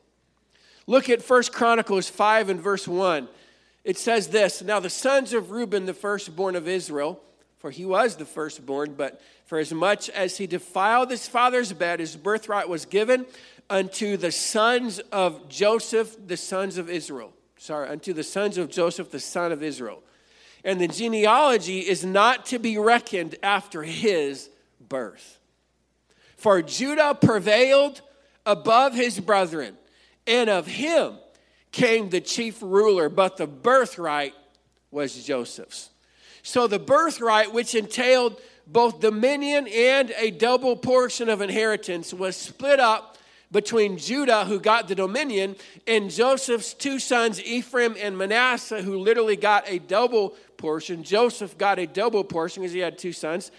Look 0.87 1.09
at 1.09 1.21
First 1.21 1.51
Chronicles 1.51 2.09
5 2.09 2.49
and 2.49 2.61
verse 2.61 2.87
1. 2.87 3.27
It 3.83 3.97
says 3.97 4.27
this 4.27 4.61
Now 4.61 4.79
the 4.79 4.89
sons 4.89 5.33
of 5.33 5.51
Reuben, 5.51 5.85
the 5.85 5.93
firstborn 5.93 6.55
of 6.55 6.67
Israel, 6.67 7.21
for 7.57 7.71
he 7.71 7.85
was 7.85 8.15
the 8.15 8.25
firstborn, 8.25 8.93
but 8.93 9.21
for 9.45 9.57
as 9.57 9.73
much 9.73 10.09
as 10.09 10.37
he 10.37 10.47
defiled 10.47 11.09
his 11.09 11.27
father's 11.27 11.73
bed, 11.73 11.99
his 11.99 12.15
birthright 12.15 12.69
was 12.69 12.85
given 12.85 13.25
unto 13.69 14.17
the 14.17 14.31
sons 14.31 14.99
of 15.11 15.49
Joseph, 15.49 16.15
the 16.27 16.37
sons 16.37 16.77
of 16.77 16.89
Israel. 16.89 17.33
Sorry, 17.57 17.89
unto 17.89 18.13
the 18.13 18.23
sons 18.23 18.57
of 18.57 18.69
Joseph, 18.69 19.11
the 19.11 19.19
son 19.19 19.51
of 19.51 19.63
Israel. 19.63 20.03
And 20.63 20.79
the 20.79 20.87
genealogy 20.87 21.79
is 21.79 22.03
not 22.03 22.45
to 22.47 22.59
be 22.59 22.77
reckoned 22.77 23.35
after 23.41 23.83
his 23.83 24.49
birth. 24.79 25.39
For 26.37 26.61
Judah 26.61 27.17
prevailed 27.19 28.01
above 28.45 28.93
his 28.93 29.19
brethren, 29.19 29.77
and 30.27 30.49
of 30.49 30.67
him 30.67 31.15
came 31.71 32.09
the 32.09 32.21
chief 32.21 32.61
ruler, 32.61 33.09
but 33.09 33.37
the 33.37 33.47
birthright 33.47 34.33
was 34.91 35.23
Joseph's. 35.23 35.89
So 36.41 36.67
the 36.67 36.79
birthright, 36.79 37.53
which 37.53 37.75
entailed 37.75 38.39
both 38.67 38.99
dominion 38.99 39.67
and 39.67 40.11
a 40.17 40.31
double 40.31 40.75
portion 40.75 41.29
of 41.29 41.41
inheritance 41.41 42.13
was 42.13 42.35
split 42.35 42.79
up 42.79 43.17
between 43.51 43.97
Judah, 43.97 44.45
who 44.45 44.59
got 44.59 44.87
the 44.87 44.95
dominion, 44.95 45.55
and 45.87 46.09
Joseph's 46.09 46.73
two 46.73 46.99
sons, 46.99 47.41
Ephraim 47.41 47.95
and 47.99 48.17
Manasseh, 48.17 48.81
who 48.81 48.97
literally 48.97 49.35
got 49.35 49.63
a 49.67 49.79
double 49.79 50.35
portion. 50.57 51.03
Joseph 51.03 51.57
got 51.57 51.79
a 51.79 51.85
double 51.85 52.23
portion 52.23 52.63
because 52.63 52.73
he 52.73 52.79
had 52.79 52.97
two 52.97 53.13
sons, 53.13 53.51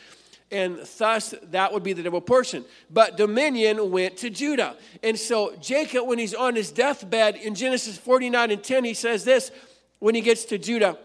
and 0.50 0.79
thus 0.99 1.35
that 1.50 1.73
would 1.73 1.83
be 1.83 1.93
the 1.93 2.03
double 2.03 2.21
portion. 2.21 2.65
But 2.91 3.17
dominion 3.17 3.91
went 3.91 4.17
to 4.19 4.31
Judah. 4.31 4.76
And 5.03 5.19
so 5.19 5.55
Jacob, 5.61 6.07
when 6.07 6.19
he's 6.19 6.35
on 6.35 6.55
his 6.55 6.71
deathbed 6.71 7.37
in 7.37 7.55
Genesis 7.55 7.99
49 7.99 8.50
and 8.50 8.62
10, 8.62 8.85
he 8.85 8.95
says 8.95 9.25
this 9.25 9.50
when 9.99 10.15
he 10.15 10.21
gets 10.21 10.45
to 10.47 10.59
Judah 10.59 10.99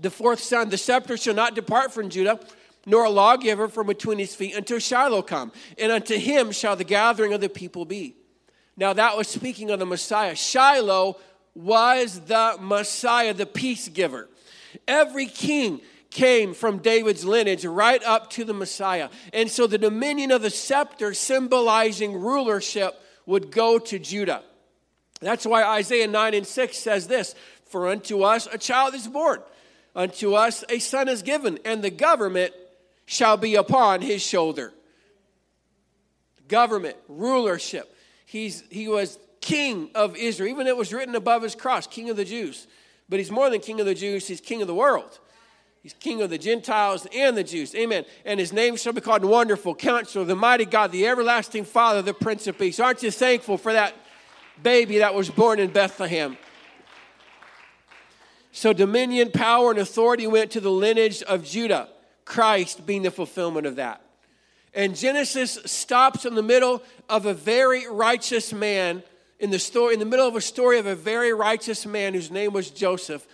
the 0.00 0.10
fourth 0.10 0.40
son, 0.40 0.68
the 0.70 0.78
scepter 0.78 1.16
shall 1.16 1.34
not 1.34 1.54
depart 1.54 1.92
from 1.92 2.08
Judah 2.08 2.40
nor 2.86 3.04
a 3.04 3.10
lawgiver 3.10 3.68
from 3.68 3.86
between 3.86 4.18
his 4.18 4.34
feet 4.34 4.54
until 4.54 4.78
Shiloh 4.78 5.22
come, 5.22 5.52
and 5.78 5.90
unto 5.90 6.18
him 6.18 6.52
shall 6.52 6.76
the 6.76 6.84
gathering 6.84 7.32
of 7.32 7.40
the 7.40 7.48
people 7.48 7.84
be. 7.84 8.14
Now 8.76 8.92
that 8.92 9.16
was 9.16 9.28
speaking 9.28 9.70
of 9.70 9.78
the 9.78 9.86
Messiah. 9.86 10.34
Shiloh 10.34 11.16
was 11.54 12.20
the 12.20 12.56
Messiah, 12.60 13.32
the 13.32 13.46
peace 13.46 13.88
giver. 13.88 14.28
Every 14.86 15.26
king 15.26 15.80
came 16.14 16.54
from 16.54 16.78
David's 16.78 17.24
lineage 17.24 17.66
right 17.66 18.02
up 18.04 18.30
to 18.30 18.44
the 18.44 18.54
Messiah. 18.54 19.10
And 19.32 19.50
so 19.50 19.66
the 19.66 19.76
dominion 19.76 20.30
of 20.30 20.40
the 20.40 20.48
scepter, 20.48 21.12
symbolizing 21.12 22.14
rulership, 22.14 22.94
would 23.26 23.50
go 23.50 23.78
to 23.80 23.98
Judah. 23.98 24.42
That's 25.20 25.44
why 25.44 25.64
Isaiah 25.64 26.06
9 26.06 26.34
and 26.34 26.46
6 26.46 26.78
says 26.78 27.08
this 27.08 27.34
For 27.66 27.88
unto 27.88 28.22
us 28.22 28.48
a 28.50 28.56
child 28.56 28.94
is 28.94 29.08
born, 29.08 29.40
unto 29.94 30.34
us 30.34 30.64
a 30.68 30.78
son 30.78 31.08
is 31.08 31.22
given, 31.22 31.58
and 31.64 31.82
the 31.82 31.90
government 31.90 32.54
shall 33.06 33.36
be 33.36 33.56
upon 33.56 34.00
his 34.00 34.22
shoulder. 34.22 34.72
Government, 36.46 36.96
rulership. 37.08 37.92
He's, 38.24 38.62
he 38.70 38.86
was 38.86 39.18
king 39.40 39.90
of 39.94 40.16
Israel. 40.16 40.48
Even 40.48 40.68
it 40.68 40.76
was 40.76 40.92
written 40.92 41.16
above 41.16 41.42
his 41.42 41.56
cross, 41.56 41.88
king 41.88 42.08
of 42.08 42.16
the 42.16 42.24
Jews. 42.24 42.68
But 43.08 43.18
he's 43.18 43.30
more 43.32 43.50
than 43.50 43.60
king 43.60 43.80
of 43.80 43.86
the 43.86 43.94
Jews, 43.94 44.28
he's 44.28 44.40
king 44.40 44.62
of 44.62 44.68
the 44.68 44.74
world. 44.74 45.18
He's 45.84 45.92
king 45.92 46.22
of 46.22 46.30
the 46.30 46.38
Gentiles 46.38 47.06
and 47.14 47.36
the 47.36 47.44
Jews. 47.44 47.74
Amen. 47.74 48.06
And 48.24 48.40
his 48.40 48.54
name 48.54 48.76
shall 48.76 48.94
be 48.94 49.02
called 49.02 49.22
Wonderful, 49.22 49.74
Counselor, 49.74 50.24
the 50.24 50.34
Mighty 50.34 50.64
God, 50.64 50.90
the 50.90 51.06
Everlasting 51.06 51.66
Father, 51.66 52.00
the 52.00 52.14
Prince 52.14 52.46
of 52.46 52.58
Peace. 52.58 52.80
Aren't 52.80 53.02
you 53.02 53.10
thankful 53.10 53.58
for 53.58 53.74
that 53.74 53.94
baby 54.62 54.98
that 54.98 55.14
was 55.14 55.28
born 55.28 55.58
in 55.58 55.70
Bethlehem? 55.70 56.38
So 58.50 58.72
dominion, 58.72 59.30
power, 59.30 59.72
and 59.72 59.78
authority 59.78 60.26
went 60.26 60.52
to 60.52 60.60
the 60.60 60.70
lineage 60.70 61.22
of 61.24 61.44
Judah. 61.44 61.90
Christ 62.24 62.86
being 62.86 63.02
the 63.02 63.10
fulfillment 63.10 63.66
of 63.66 63.76
that. 63.76 64.00
And 64.72 64.96
Genesis 64.96 65.58
stops 65.66 66.24
in 66.24 66.34
the 66.34 66.42
middle 66.42 66.82
of 67.10 67.26
a 67.26 67.34
very 67.34 67.86
righteous 67.86 68.54
man 68.54 69.02
in 69.38 69.50
the 69.50 69.58
story 69.58 69.92
in 69.92 70.00
the 70.00 70.06
middle 70.06 70.26
of 70.26 70.34
a 70.34 70.40
story 70.40 70.78
of 70.78 70.86
a 70.86 70.94
very 70.94 71.34
righteous 71.34 71.84
man 71.84 72.14
whose 72.14 72.30
name 72.30 72.54
was 72.54 72.70
Joseph 72.70 73.26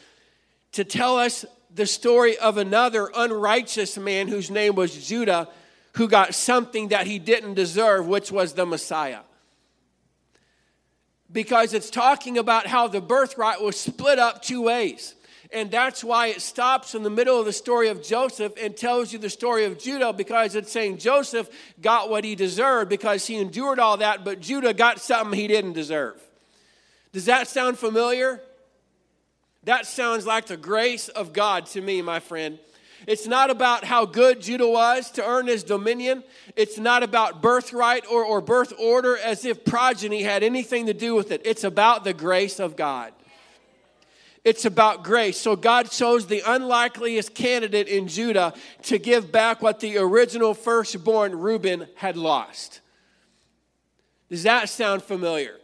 to 0.72 0.82
tell 0.82 1.16
us 1.16 1.44
the 1.74 1.86
story 1.86 2.36
of 2.38 2.56
another 2.56 3.10
unrighteous 3.14 3.96
man 3.96 4.28
whose 4.28 4.50
name 4.50 4.74
was 4.74 5.06
Judah 5.06 5.48
who 5.94 6.08
got 6.08 6.34
something 6.34 6.88
that 6.88 7.06
he 7.06 7.18
didn't 7.18 7.54
deserve 7.54 8.06
which 8.06 8.30
was 8.30 8.52
the 8.54 8.66
Messiah. 8.66 9.20
Because 11.32 11.74
it's 11.74 11.90
talking 11.90 12.38
about 12.38 12.66
how 12.66 12.88
the 12.88 13.00
birthright 13.00 13.60
was 13.60 13.78
split 13.78 14.18
up 14.18 14.42
two 14.42 14.62
ways. 14.62 15.14
And 15.52 15.70
that's 15.70 16.04
why 16.04 16.28
it 16.28 16.42
stops 16.42 16.94
in 16.94 17.02
the 17.02 17.10
middle 17.10 17.38
of 17.38 17.44
the 17.44 17.52
story 17.52 17.88
of 17.88 18.02
Joseph 18.02 18.52
and 18.60 18.76
tells 18.76 19.12
you 19.12 19.18
the 19.18 19.30
story 19.30 19.64
of 19.64 19.78
Judah 19.78 20.12
because 20.12 20.54
it's 20.54 20.70
saying 20.70 20.98
Joseph 20.98 21.48
got 21.80 22.08
what 22.08 22.22
he 22.24 22.36
deserved 22.36 22.88
because 22.88 23.26
he 23.26 23.36
endured 23.36 23.80
all 23.80 23.96
that, 23.96 24.24
but 24.24 24.40
Judah 24.40 24.72
got 24.72 25.00
something 25.00 25.38
he 25.38 25.48
didn't 25.48 25.72
deserve. 25.72 26.20
Does 27.12 27.24
that 27.24 27.48
sound 27.48 27.78
familiar? 27.78 28.40
That 29.64 29.86
sounds 29.86 30.26
like 30.26 30.46
the 30.46 30.56
grace 30.56 31.08
of 31.08 31.32
God 31.32 31.66
to 31.66 31.80
me, 31.80 32.00
my 32.02 32.20
friend. 32.20 32.58
It's 33.06 33.26
not 33.26 33.50
about 33.50 33.84
how 33.84 34.04
good 34.04 34.40
Judah 34.42 34.68
was 34.68 35.10
to 35.12 35.26
earn 35.26 35.46
his 35.46 35.62
dominion. 35.64 36.22
It's 36.56 36.78
not 36.78 37.02
about 37.02 37.40
birthright 37.40 38.04
or, 38.10 38.24
or 38.24 38.40
birth 38.40 38.72
order 38.78 39.16
as 39.16 39.44
if 39.44 39.64
progeny 39.64 40.22
had 40.22 40.42
anything 40.42 40.86
to 40.86 40.94
do 40.94 41.14
with 41.14 41.30
it. 41.30 41.42
It's 41.44 41.64
about 41.64 42.04
the 42.04 42.12
grace 42.12 42.60
of 42.60 42.76
God. 42.76 43.12
It's 44.44 44.64
about 44.64 45.04
grace. 45.04 45.38
So 45.38 45.56
God 45.56 45.90
chose 45.90 46.26
the 46.26 46.42
unlikeliest 46.46 47.34
candidate 47.34 47.88
in 47.88 48.08
Judah 48.08 48.54
to 48.84 48.98
give 48.98 49.30
back 49.30 49.60
what 49.60 49.80
the 49.80 49.98
original 49.98 50.54
firstborn 50.54 51.38
Reuben 51.38 51.86
had 51.96 52.16
lost. 52.16 52.80
Does 54.30 54.44
that 54.44 54.68
sound 54.68 55.02
familiar? 55.02 55.59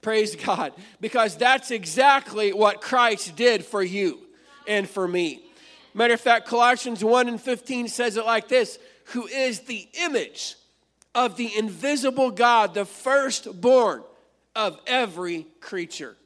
Praise 0.00 0.36
God. 0.36 0.72
Because 1.00 1.36
that's 1.36 1.70
exactly 1.70 2.52
what 2.52 2.80
Christ 2.80 3.36
did 3.36 3.64
for 3.64 3.82
you 3.82 4.20
and 4.66 4.88
for 4.88 5.06
me. 5.06 5.42
Matter 5.92 6.14
of 6.14 6.20
fact, 6.20 6.46
Colossians 6.46 7.04
1 7.04 7.28
and 7.28 7.40
15 7.40 7.88
says 7.88 8.16
it 8.16 8.24
like 8.24 8.48
this 8.48 8.78
Who 9.06 9.26
is 9.26 9.60
the 9.60 9.88
image 9.94 10.56
of 11.14 11.36
the 11.36 11.56
invisible 11.56 12.30
God, 12.30 12.74
the 12.74 12.84
firstborn 12.84 14.02
of 14.54 14.78
every 14.86 15.46
creature. 15.60 16.16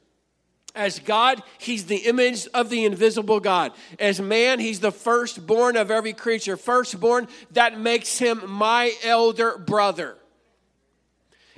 As 0.75 0.99
God, 0.99 1.41
He's 1.57 1.85
the 1.85 1.95
image 1.95 2.47
of 2.53 2.69
the 2.69 2.85
invisible 2.85 3.39
God. 3.39 3.71
As 3.97 4.19
man, 4.19 4.59
He's 4.59 4.81
the 4.81 4.91
firstborn 4.91 5.77
of 5.77 5.89
every 5.89 6.13
creature. 6.13 6.57
Firstborn, 6.57 7.27
that 7.51 7.79
makes 7.79 8.17
Him 8.17 8.43
my 8.49 8.93
elder 9.03 9.57
brother. 9.57 10.17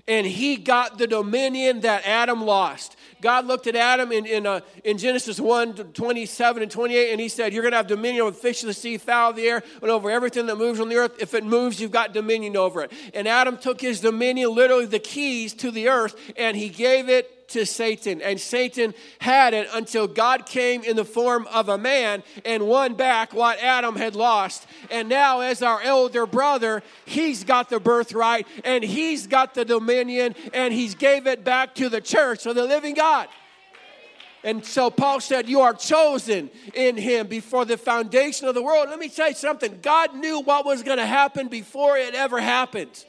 And 0.08 0.26
He 0.26 0.56
got 0.56 0.98
the 0.98 1.08
dominion 1.08 1.82
that 1.82 2.06
Adam 2.06 2.44
lost. 2.44 2.96
God 3.22 3.46
looked 3.46 3.68
at 3.68 3.76
Adam 3.76 4.12
in, 4.12 4.26
in, 4.26 4.46
uh, 4.46 4.62
in 4.84 4.98
Genesis 4.98 5.40
1 5.40 5.74
27 5.74 6.64
and 6.64 6.72
28, 6.72 7.12
and 7.12 7.20
He 7.20 7.30
said, 7.30 7.54
You're 7.54 7.64
going 7.64 7.72
to 7.72 7.78
have 7.78 7.88
dominion 7.88 8.24
over 8.24 8.36
fish 8.36 8.64
of 8.64 8.68
the 8.68 8.74
sea, 8.74 8.98
fowl 8.98 9.32
of 9.32 9.36
the 9.36 9.48
air, 9.48 9.64
and 9.82 9.92
over 9.92 10.10
everything 10.10 10.46
that 10.48 10.58
moves 10.58 10.80
on 10.80 10.90
the 10.90 10.96
earth. 10.96 11.16
If 11.20 11.34
it 11.34 11.44
moves, 11.44 11.80
you've 11.80 11.92
got 11.92 12.14
dominion 12.14 12.56
over 12.56 12.84
it. 12.84 12.92
And 13.14 13.28
Adam 13.28 13.58
took 13.58 13.82
his 13.82 14.00
dominion, 14.00 14.54
literally 14.54 14.86
the 14.86 15.00
keys 15.00 15.54
to 15.56 15.72
the 15.72 15.90
earth, 15.90 16.16
and 16.38 16.56
he 16.56 16.70
gave 16.70 17.10
it 17.10 17.37
to 17.50 17.66
Satan. 17.66 18.22
And 18.22 18.40
Satan 18.40 18.94
had 19.20 19.54
it 19.54 19.68
until 19.74 20.08
God 20.08 20.46
came 20.46 20.84
in 20.84 20.96
the 20.96 21.06
form 21.06 21.48
of 21.48 21.70
a 21.70 21.78
man 21.78 22.24
and 22.46 22.68
won 22.68 22.96
back 22.96 23.34
what 23.34 23.60
Adam 23.60 23.96
had 23.96 24.16
lost. 24.16 24.68
And 24.92 25.10
now, 25.10 25.42
as 25.42 25.62
our 25.62 25.82
elder 25.82 26.26
brother, 26.26 26.84
he's 27.06 27.44
got 27.44 27.70
the 27.70 27.80
birthright 27.80 28.48
and 28.64 28.84
he's 28.84 29.28
got 29.28 29.54
the 29.54 29.66
dominion 29.66 30.36
and 30.54 30.74
he's 30.74 30.96
gave 30.96 31.28
it 31.28 31.44
back 31.44 31.76
to 31.76 31.90
the 31.90 32.02
church 32.02 32.46
of 32.46 32.56
the 32.56 32.66
living 32.66 32.94
God. 32.94 33.28
And 34.44 34.64
so 34.66 34.90
Paul 34.90 35.20
said, 35.20 35.50
You 35.50 35.62
are 35.62 35.74
chosen 35.74 36.50
in 36.74 36.96
him 36.96 37.28
before 37.28 37.66
the 37.66 37.78
foundation 37.78 38.48
of 38.48 38.56
the 38.56 38.62
world. 38.62 38.88
Let 38.90 39.00
me 39.00 39.10
tell 39.10 39.30
you 39.30 39.36
something 39.36 39.80
God 39.82 40.16
knew 40.16 40.42
what 40.42 40.66
was 40.66 40.84
going 40.84 41.00
to 41.00 41.06
happen 41.06 41.48
before 41.48 41.98
it 41.98 42.14
ever 42.14 42.40
happened 42.40 43.06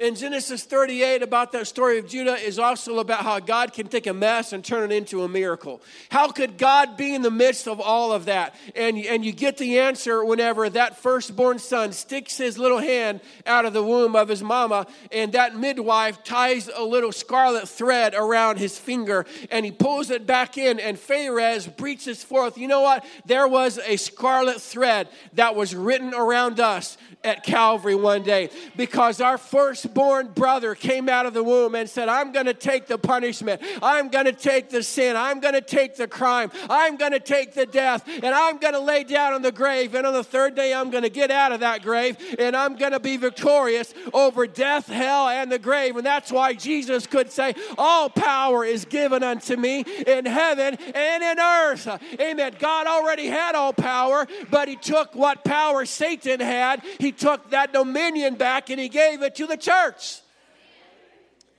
in 0.00 0.14
Genesis 0.14 0.64
38 0.64 1.22
about 1.22 1.52
that 1.52 1.66
story 1.66 1.98
of 1.98 2.08
Judah 2.08 2.34
is 2.34 2.58
also 2.58 3.00
about 3.00 3.20
how 3.22 3.38
God 3.38 3.74
can 3.74 3.86
take 3.86 4.06
a 4.06 4.14
mess 4.14 4.54
and 4.54 4.64
turn 4.64 4.90
it 4.90 4.94
into 4.94 5.24
a 5.24 5.28
miracle. 5.28 5.82
How 6.08 6.28
could 6.32 6.56
God 6.56 6.96
be 6.96 7.14
in 7.14 7.20
the 7.20 7.30
midst 7.30 7.68
of 7.68 7.80
all 7.82 8.10
of 8.10 8.24
that? 8.24 8.54
And, 8.74 8.96
and 8.96 9.22
you 9.22 9.32
get 9.32 9.58
the 9.58 9.78
answer 9.78 10.24
whenever 10.24 10.70
that 10.70 10.96
firstborn 10.96 11.58
son 11.58 11.92
sticks 11.92 12.38
his 12.38 12.56
little 12.56 12.78
hand 12.78 13.20
out 13.44 13.66
of 13.66 13.74
the 13.74 13.82
womb 13.82 14.16
of 14.16 14.28
his 14.28 14.42
mama, 14.42 14.86
and 15.12 15.32
that 15.32 15.54
midwife 15.54 16.24
ties 16.24 16.70
a 16.74 16.82
little 16.82 17.12
scarlet 17.12 17.68
thread 17.68 18.14
around 18.14 18.58
his 18.58 18.78
finger, 18.78 19.26
and 19.50 19.66
he 19.66 19.70
pulls 19.70 20.08
it 20.08 20.26
back 20.26 20.56
in, 20.56 20.80
and 20.80 20.96
Pharez 20.96 21.76
breaches 21.76 22.24
forth. 22.24 22.56
You 22.56 22.68
know 22.68 22.80
what? 22.80 23.04
There 23.26 23.46
was 23.46 23.78
a 23.78 23.98
scarlet 23.98 24.62
thread 24.62 25.08
that 25.34 25.54
was 25.54 25.74
written 25.74 26.14
around 26.14 26.58
us 26.58 26.96
at 27.22 27.44
Calvary 27.44 27.94
one 27.94 28.22
day 28.22 28.48
because 28.76 29.20
our 29.20 29.36
first 29.36 29.89
firstborn 29.90 30.28
brother 30.28 30.74
came 30.74 31.08
out 31.08 31.26
of 31.26 31.34
the 31.34 31.42
womb 31.42 31.74
and 31.74 31.88
said, 31.88 32.08
I'm 32.08 32.32
going 32.32 32.46
to 32.46 32.54
take 32.54 32.86
the 32.86 32.98
punishment. 32.98 33.60
I'm 33.82 34.08
going 34.08 34.26
to 34.26 34.32
take 34.32 34.70
the 34.70 34.82
sin. 34.82 35.16
I'm 35.16 35.40
going 35.40 35.54
to 35.54 35.60
take 35.60 35.96
the 35.96 36.06
crime. 36.06 36.50
I'm 36.68 36.96
going 36.96 37.12
to 37.12 37.20
take 37.20 37.54
the 37.54 37.66
death. 37.66 38.06
And 38.06 38.26
I'm 38.26 38.58
going 38.58 38.74
to 38.74 38.80
lay 38.80 39.04
down 39.04 39.32
on 39.32 39.42
the 39.42 39.52
grave. 39.52 39.94
And 39.94 40.06
on 40.06 40.12
the 40.12 40.24
third 40.24 40.54
day, 40.54 40.72
I'm 40.72 40.90
going 40.90 41.02
to 41.02 41.10
get 41.10 41.30
out 41.30 41.52
of 41.52 41.60
that 41.60 41.82
grave. 41.82 42.16
And 42.38 42.56
I'm 42.56 42.76
going 42.76 42.92
to 42.92 43.00
be 43.00 43.16
victorious 43.16 43.92
over 44.12 44.46
death, 44.46 44.86
hell, 44.86 45.28
and 45.28 45.50
the 45.50 45.58
grave. 45.58 45.96
And 45.96 46.06
that's 46.06 46.30
why 46.30 46.54
Jesus 46.54 47.06
could 47.06 47.30
say, 47.30 47.54
All 47.76 48.08
power 48.08 48.64
is 48.64 48.84
given 48.84 49.22
unto 49.22 49.56
me 49.56 49.80
in 50.06 50.26
heaven 50.26 50.76
and 50.94 51.22
in 51.22 51.38
earth. 51.40 51.88
Amen. 52.20 52.54
God 52.58 52.86
already 52.86 53.26
had 53.26 53.54
all 53.54 53.72
power, 53.72 54.26
but 54.50 54.68
He 54.68 54.76
took 54.76 55.14
what 55.14 55.44
power 55.44 55.84
Satan 55.84 56.40
had, 56.40 56.82
He 56.98 57.12
took 57.12 57.50
that 57.50 57.72
dominion 57.72 58.36
back 58.36 58.70
and 58.70 58.80
He 58.80 58.88
gave 58.88 59.22
it 59.22 59.34
to 59.36 59.46
the 59.46 59.56
church 59.56 59.79
church. 59.80 60.20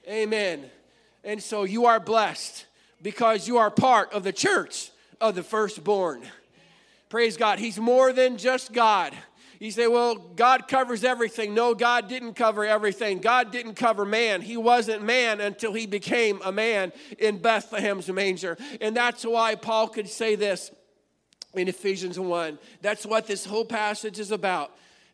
Amen. 0.08 0.70
And 1.24 1.42
so 1.42 1.64
you 1.64 1.86
are 1.86 2.00
blessed 2.00 2.66
because 3.02 3.48
you 3.48 3.58
are 3.58 3.70
part 3.70 4.14
of 4.14 4.24
the 4.24 4.34
church 4.34 4.92
of 5.20 5.36
the 5.36 5.44
firstborn. 5.44 6.22
Praise 7.10 7.38
God. 7.38 7.60
He's 7.60 7.80
more 7.80 8.14
than 8.14 8.38
just 8.38 8.74
God. 8.74 9.14
You 9.60 9.70
say, 9.70 9.86
well, 9.86 10.16
God 10.16 10.68
covers 10.68 11.04
everything. 11.04 11.54
No, 11.54 11.76
God 11.76 12.08
didn't 12.08 12.34
cover 12.34 12.66
everything. 12.66 13.20
God 13.20 13.52
didn't 13.52 13.76
cover 13.76 14.06
man. 14.06 14.42
He 14.42 14.58
wasn't 14.58 15.04
man 15.04 15.40
until 15.40 15.74
he 15.74 15.86
became 15.86 16.42
a 16.44 16.52
man 16.52 16.92
in 17.20 17.38
Bethlehem's 17.38 18.10
manger. 18.10 18.58
And 18.80 18.96
that's 18.96 19.24
why 19.24 19.54
Paul 19.54 19.88
could 19.90 20.08
say 20.08 20.36
this 20.36 20.72
in 21.54 21.68
Ephesians 21.68 22.20
1. 22.20 22.58
That's 22.82 23.06
what 23.06 23.28
this 23.28 23.46
whole 23.46 23.66
passage 23.66 24.20
is 24.20 24.32
about 24.32 24.72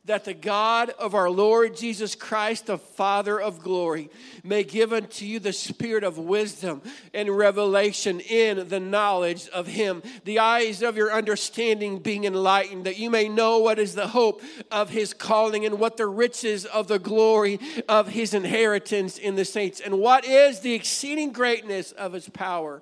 that 0.08 0.24
the 0.24 0.34
God 0.34 0.90
of 0.92 1.14
our 1.14 1.30
Lord 1.30 1.76
Jesus 1.76 2.16
Christ, 2.16 2.66
the 2.66 2.78
Father 2.78 3.40
of 3.40 3.62
glory, 3.62 4.10
may 4.42 4.64
give 4.64 4.94
unto 4.94 5.26
you 5.26 5.40
the 5.40 5.52
spirit 5.52 6.06
of 6.06 6.18
wisdom 6.18 6.82
and 7.14 7.30
revelation 7.30 8.22
in 8.22 8.70
the 8.70 8.80
knowledge 8.80 9.50
of 9.50 9.68
Him, 9.68 10.02
the 10.24 10.40
eyes 10.40 10.82
of 10.82 10.96
your 10.96 11.12
understanding 11.12 12.00
being 12.00 12.24
enlightened, 12.24 12.86
that 12.86 12.98
you 12.98 13.10
may 13.10 13.28
know 13.28 13.60
what 13.60 13.80
is 13.80 13.96
the 13.96 14.08
hope 14.08 14.42
of 14.72 14.90
His 14.90 15.14
calling 15.14 15.66
and 15.66 15.78
what 15.78 15.98
the 15.98 16.08
riches 16.08 16.66
of 16.66 16.88
the 16.88 17.00
glory 17.00 17.60
of 17.90 18.08
His 18.08 18.34
inheritance 18.34 19.18
in 19.18 19.36
the 19.36 19.46
saints, 19.46 19.82
and 19.82 20.00
what 20.00 20.24
is 20.26 20.62
the 20.62 20.74
exceeding 20.74 21.34
greatness 21.34 21.92
of 21.92 22.14
His 22.14 22.30
power 22.30 22.82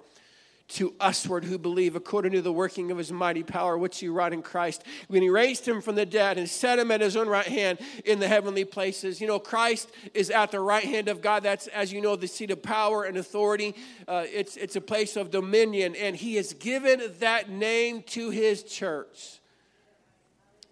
to 0.67 0.95
usward 0.99 1.43
who 1.43 1.59
believe 1.59 1.95
according 1.95 2.31
to 2.31 2.41
the 2.41 2.51
working 2.51 2.89
of 2.89 2.97
his 2.97 3.11
mighty 3.11 3.43
power 3.43 3.77
which 3.77 3.99
he 3.99 4.09
wrought 4.09 4.33
in 4.33 4.41
Christ. 4.41 4.83
When 5.07 5.21
he 5.21 5.29
raised 5.29 5.67
him 5.67 5.79
from 5.79 5.95
the 5.95 6.05
dead 6.05 6.37
and 6.37 6.49
set 6.49 6.79
him 6.79 6.89
at 6.89 7.01
his 7.01 7.15
own 7.15 7.29
right 7.29 7.47
hand 7.47 7.79
in 8.03 8.19
the 8.19 8.27
heavenly 8.27 8.65
places. 8.65 9.21
You 9.21 9.27
know 9.27 9.37
Christ 9.37 9.91
is 10.13 10.31
at 10.31 10.51
the 10.51 10.59
right 10.59 10.83
hand 10.83 11.07
of 11.07 11.21
God. 11.21 11.43
That's 11.43 11.67
as 11.67 11.93
you 11.93 12.01
know 12.01 12.15
the 12.15 12.27
seat 12.27 12.49
of 12.49 12.63
power 12.63 13.03
and 13.03 13.17
authority. 13.17 13.75
Uh, 14.07 14.25
it's 14.31 14.57
it's 14.57 14.75
a 14.75 14.81
place 14.81 15.15
of 15.15 15.29
dominion. 15.29 15.95
And 15.95 16.15
he 16.15 16.35
has 16.35 16.53
given 16.53 17.01
that 17.19 17.49
name 17.49 18.01
to 18.07 18.31
his 18.31 18.63
church. 18.63 19.39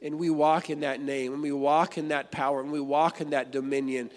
And 0.02 0.20
we 0.20 0.30
walk 0.30 0.70
in 0.70 0.82
that 0.82 1.02
name 1.02 1.34
and 1.34 1.42
we 1.42 1.52
walk 1.52 1.98
in 1.98 2.10
that 2.10 2.32
power 2.32 2.60
and 2.62 2.72
we 2.72 2.82
walk 2.82 3.22
in 3.22 3.30
that 3.30 3.52
dominion 3.52 4.12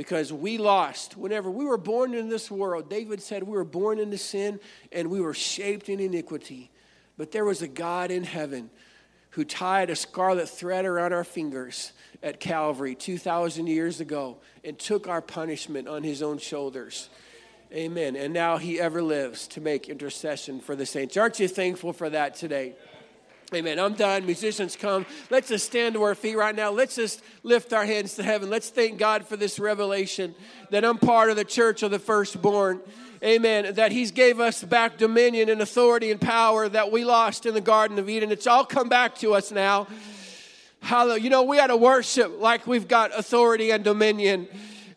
because 0.00 0.32
we 0.32 0.56
lost. 0.56 1.14
Whenever 1.14 1.50
we 1.50 1.66
were 1.66 1.76
born 1.76 2.14
in 2.14 2.30
this 2.30 2.50
world, 2.50 2.88
David 2.88 3.20
said 3.20 3.42
we 3.42 3.54
were 3.54 3.64
born 3.64 3.98
into 3.98 4.16
sin 4.16 4.58
and 4.92 5.10
we 5.10 5.20
were 5.20 5.34
shaped 5.34 5.90
in 5.90 6.00
iniquity. 6.00 6.70
But 7.18 7.32
there 7.32 7.44
was 7.44 7.60
a 7.60 7.68
God 7.68 8.10
in 8.10 8.24
heaven 8.24 8.70
who 9.32 9.44
tied 9.44 9.90
a 9.90 9.94
scarlet 9.94 10.48
thread 10.48 10.86
around 10.86 11.12
our 11.12 11.22
fingers 11.22 11.92
at 12.22 12.40
Calvary 12.40 12.94
2,000 12.94 13.66
years 13.66 14.00
ago 14.00 14.38
and 14.64 14.78
took 14.78 15.06
our 15.06 15.20
punishment 15.20 15.86
on 15.86 16.02
his 16.02 16.22
own 16.22 16.38
shoulders. 16.38 17.10
Amen. 17.70 18.16
And 18.16 18.32
now 18.32 18.56
he 18.56 18.80
ever 18.80 19.02
lives 19.02 19.48
to 19.48 19.60
make 19.60 19.90
intercession 19.90 20.60
for 20.60 20.74
the 20.74 20.86
saints. 20.86 21.18
Aren't 21.18 21.38
you 21.38 21.46
thankful 21.46 21.92
for 21.92 22.08
that 22.08 22.36
today? 22.36 22.74
Amen. 23.52 23.80
I'm 23.80 23.94
done. 23.94 24.26
Musicians 24.26 24.76
come. 24.76 25.04
Let's 25.28 25.48
just 25.48 25.66
stand 25.66 25.94
to 25.94 26.02
our 26.04 26.14
feet 26.14 26.36
right 26.36 26.54
now. 26.54 26.70
Let's 26.70 26.94
just 26.94 27.20
lift 27.42 27.72
our 27.72 27.84
hands 27.84 28.14
to 28.14 28.22
heaven. 28.22 28.48
Let's 28.48 28.68
thank 28.68 28.96
God 28.96 29.26
for 29.26 29.36
this 29.36 29.58
revelation 29.58 30.36
that 30.70 30.84
I'm 30.84 30.98
part 30.98 31.30
of 31.30 31.36
the 31.36 31.44
church 31.44 31.82
of 31.82 31.90
the 31.90 31.98
firstborn. 31.98 32.80
Amen. 33.24 33.74
That 33.74 33.90
He's 33.90 34.12
gave 34.12 34.38
us 34.38 34.62
back 34.62 34.98
dominion 34.98 35.48
and 35.48 35.60
authority 35.60 36.12
and 36.12 36.20
power 36.20 36.68
that 36.68 36.92
we 36.92 37.04
lost 37.04 37.44
in 37.44 37.54
the 37.54 37.60
Garden 37.60 37.98
of 37.98 38.08
Eden. 38.08 38.30
It's 38.30 38.46
all 38.46 38.64
come 38.64 38.88
back 38.88 39.16
to 39.16 39.34
us 39.34 39.50
now. 39.50 39.88
Hallelujah. 40.80 41.24
You 41.24 41.30
know, 41.30 41.42
we 41.42 41.58
ought 41.58 41.66
to 41.66 41.76
worship 41.76 42.40
like 42.40 42.68
we've 42.68 42.86
got 42.86 43.10
authority 43.18 43.72
and 43.72 43.82
dominion. 43.82 44.46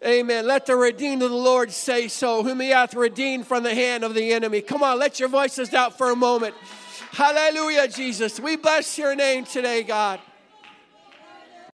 Amen. 0.05 0.45
Let 0.45 0.67
the 0.67 0.75
redeemed 0.75 1.23
of 1.23 1.31
the 1.31 1.35
Lord 1.35 1.71
say 1.71 2.07
so, 2.07 2.43
whom 2.43 2.59
he 2.59 2.69
hath 2.69 2.93
redeemed 2.93 3.47
from 3.47 3.63
the 3.63 3.73
hand 3.73 4.03
of 4.03 4.13
the 4.13 4.31
enemy. 4.31 4.61
Come 4.61 4.83
on, 4.83 4.99
let 4.99 5.19
your 5.19 5.29
voices 5.29 5.73
out 5.73 5.97
for 5.97 6.11
a 6.11 6.15
moment. 6.15 6.53
Hallelujah, 7.11 7.87
Jesus. 7.87 8.39
We 8.39 8.55
bless 8.55 8.97
your 8.97 9.15
name 9.15 9.45
today, 9.45 9.83
God. 9.83 10.19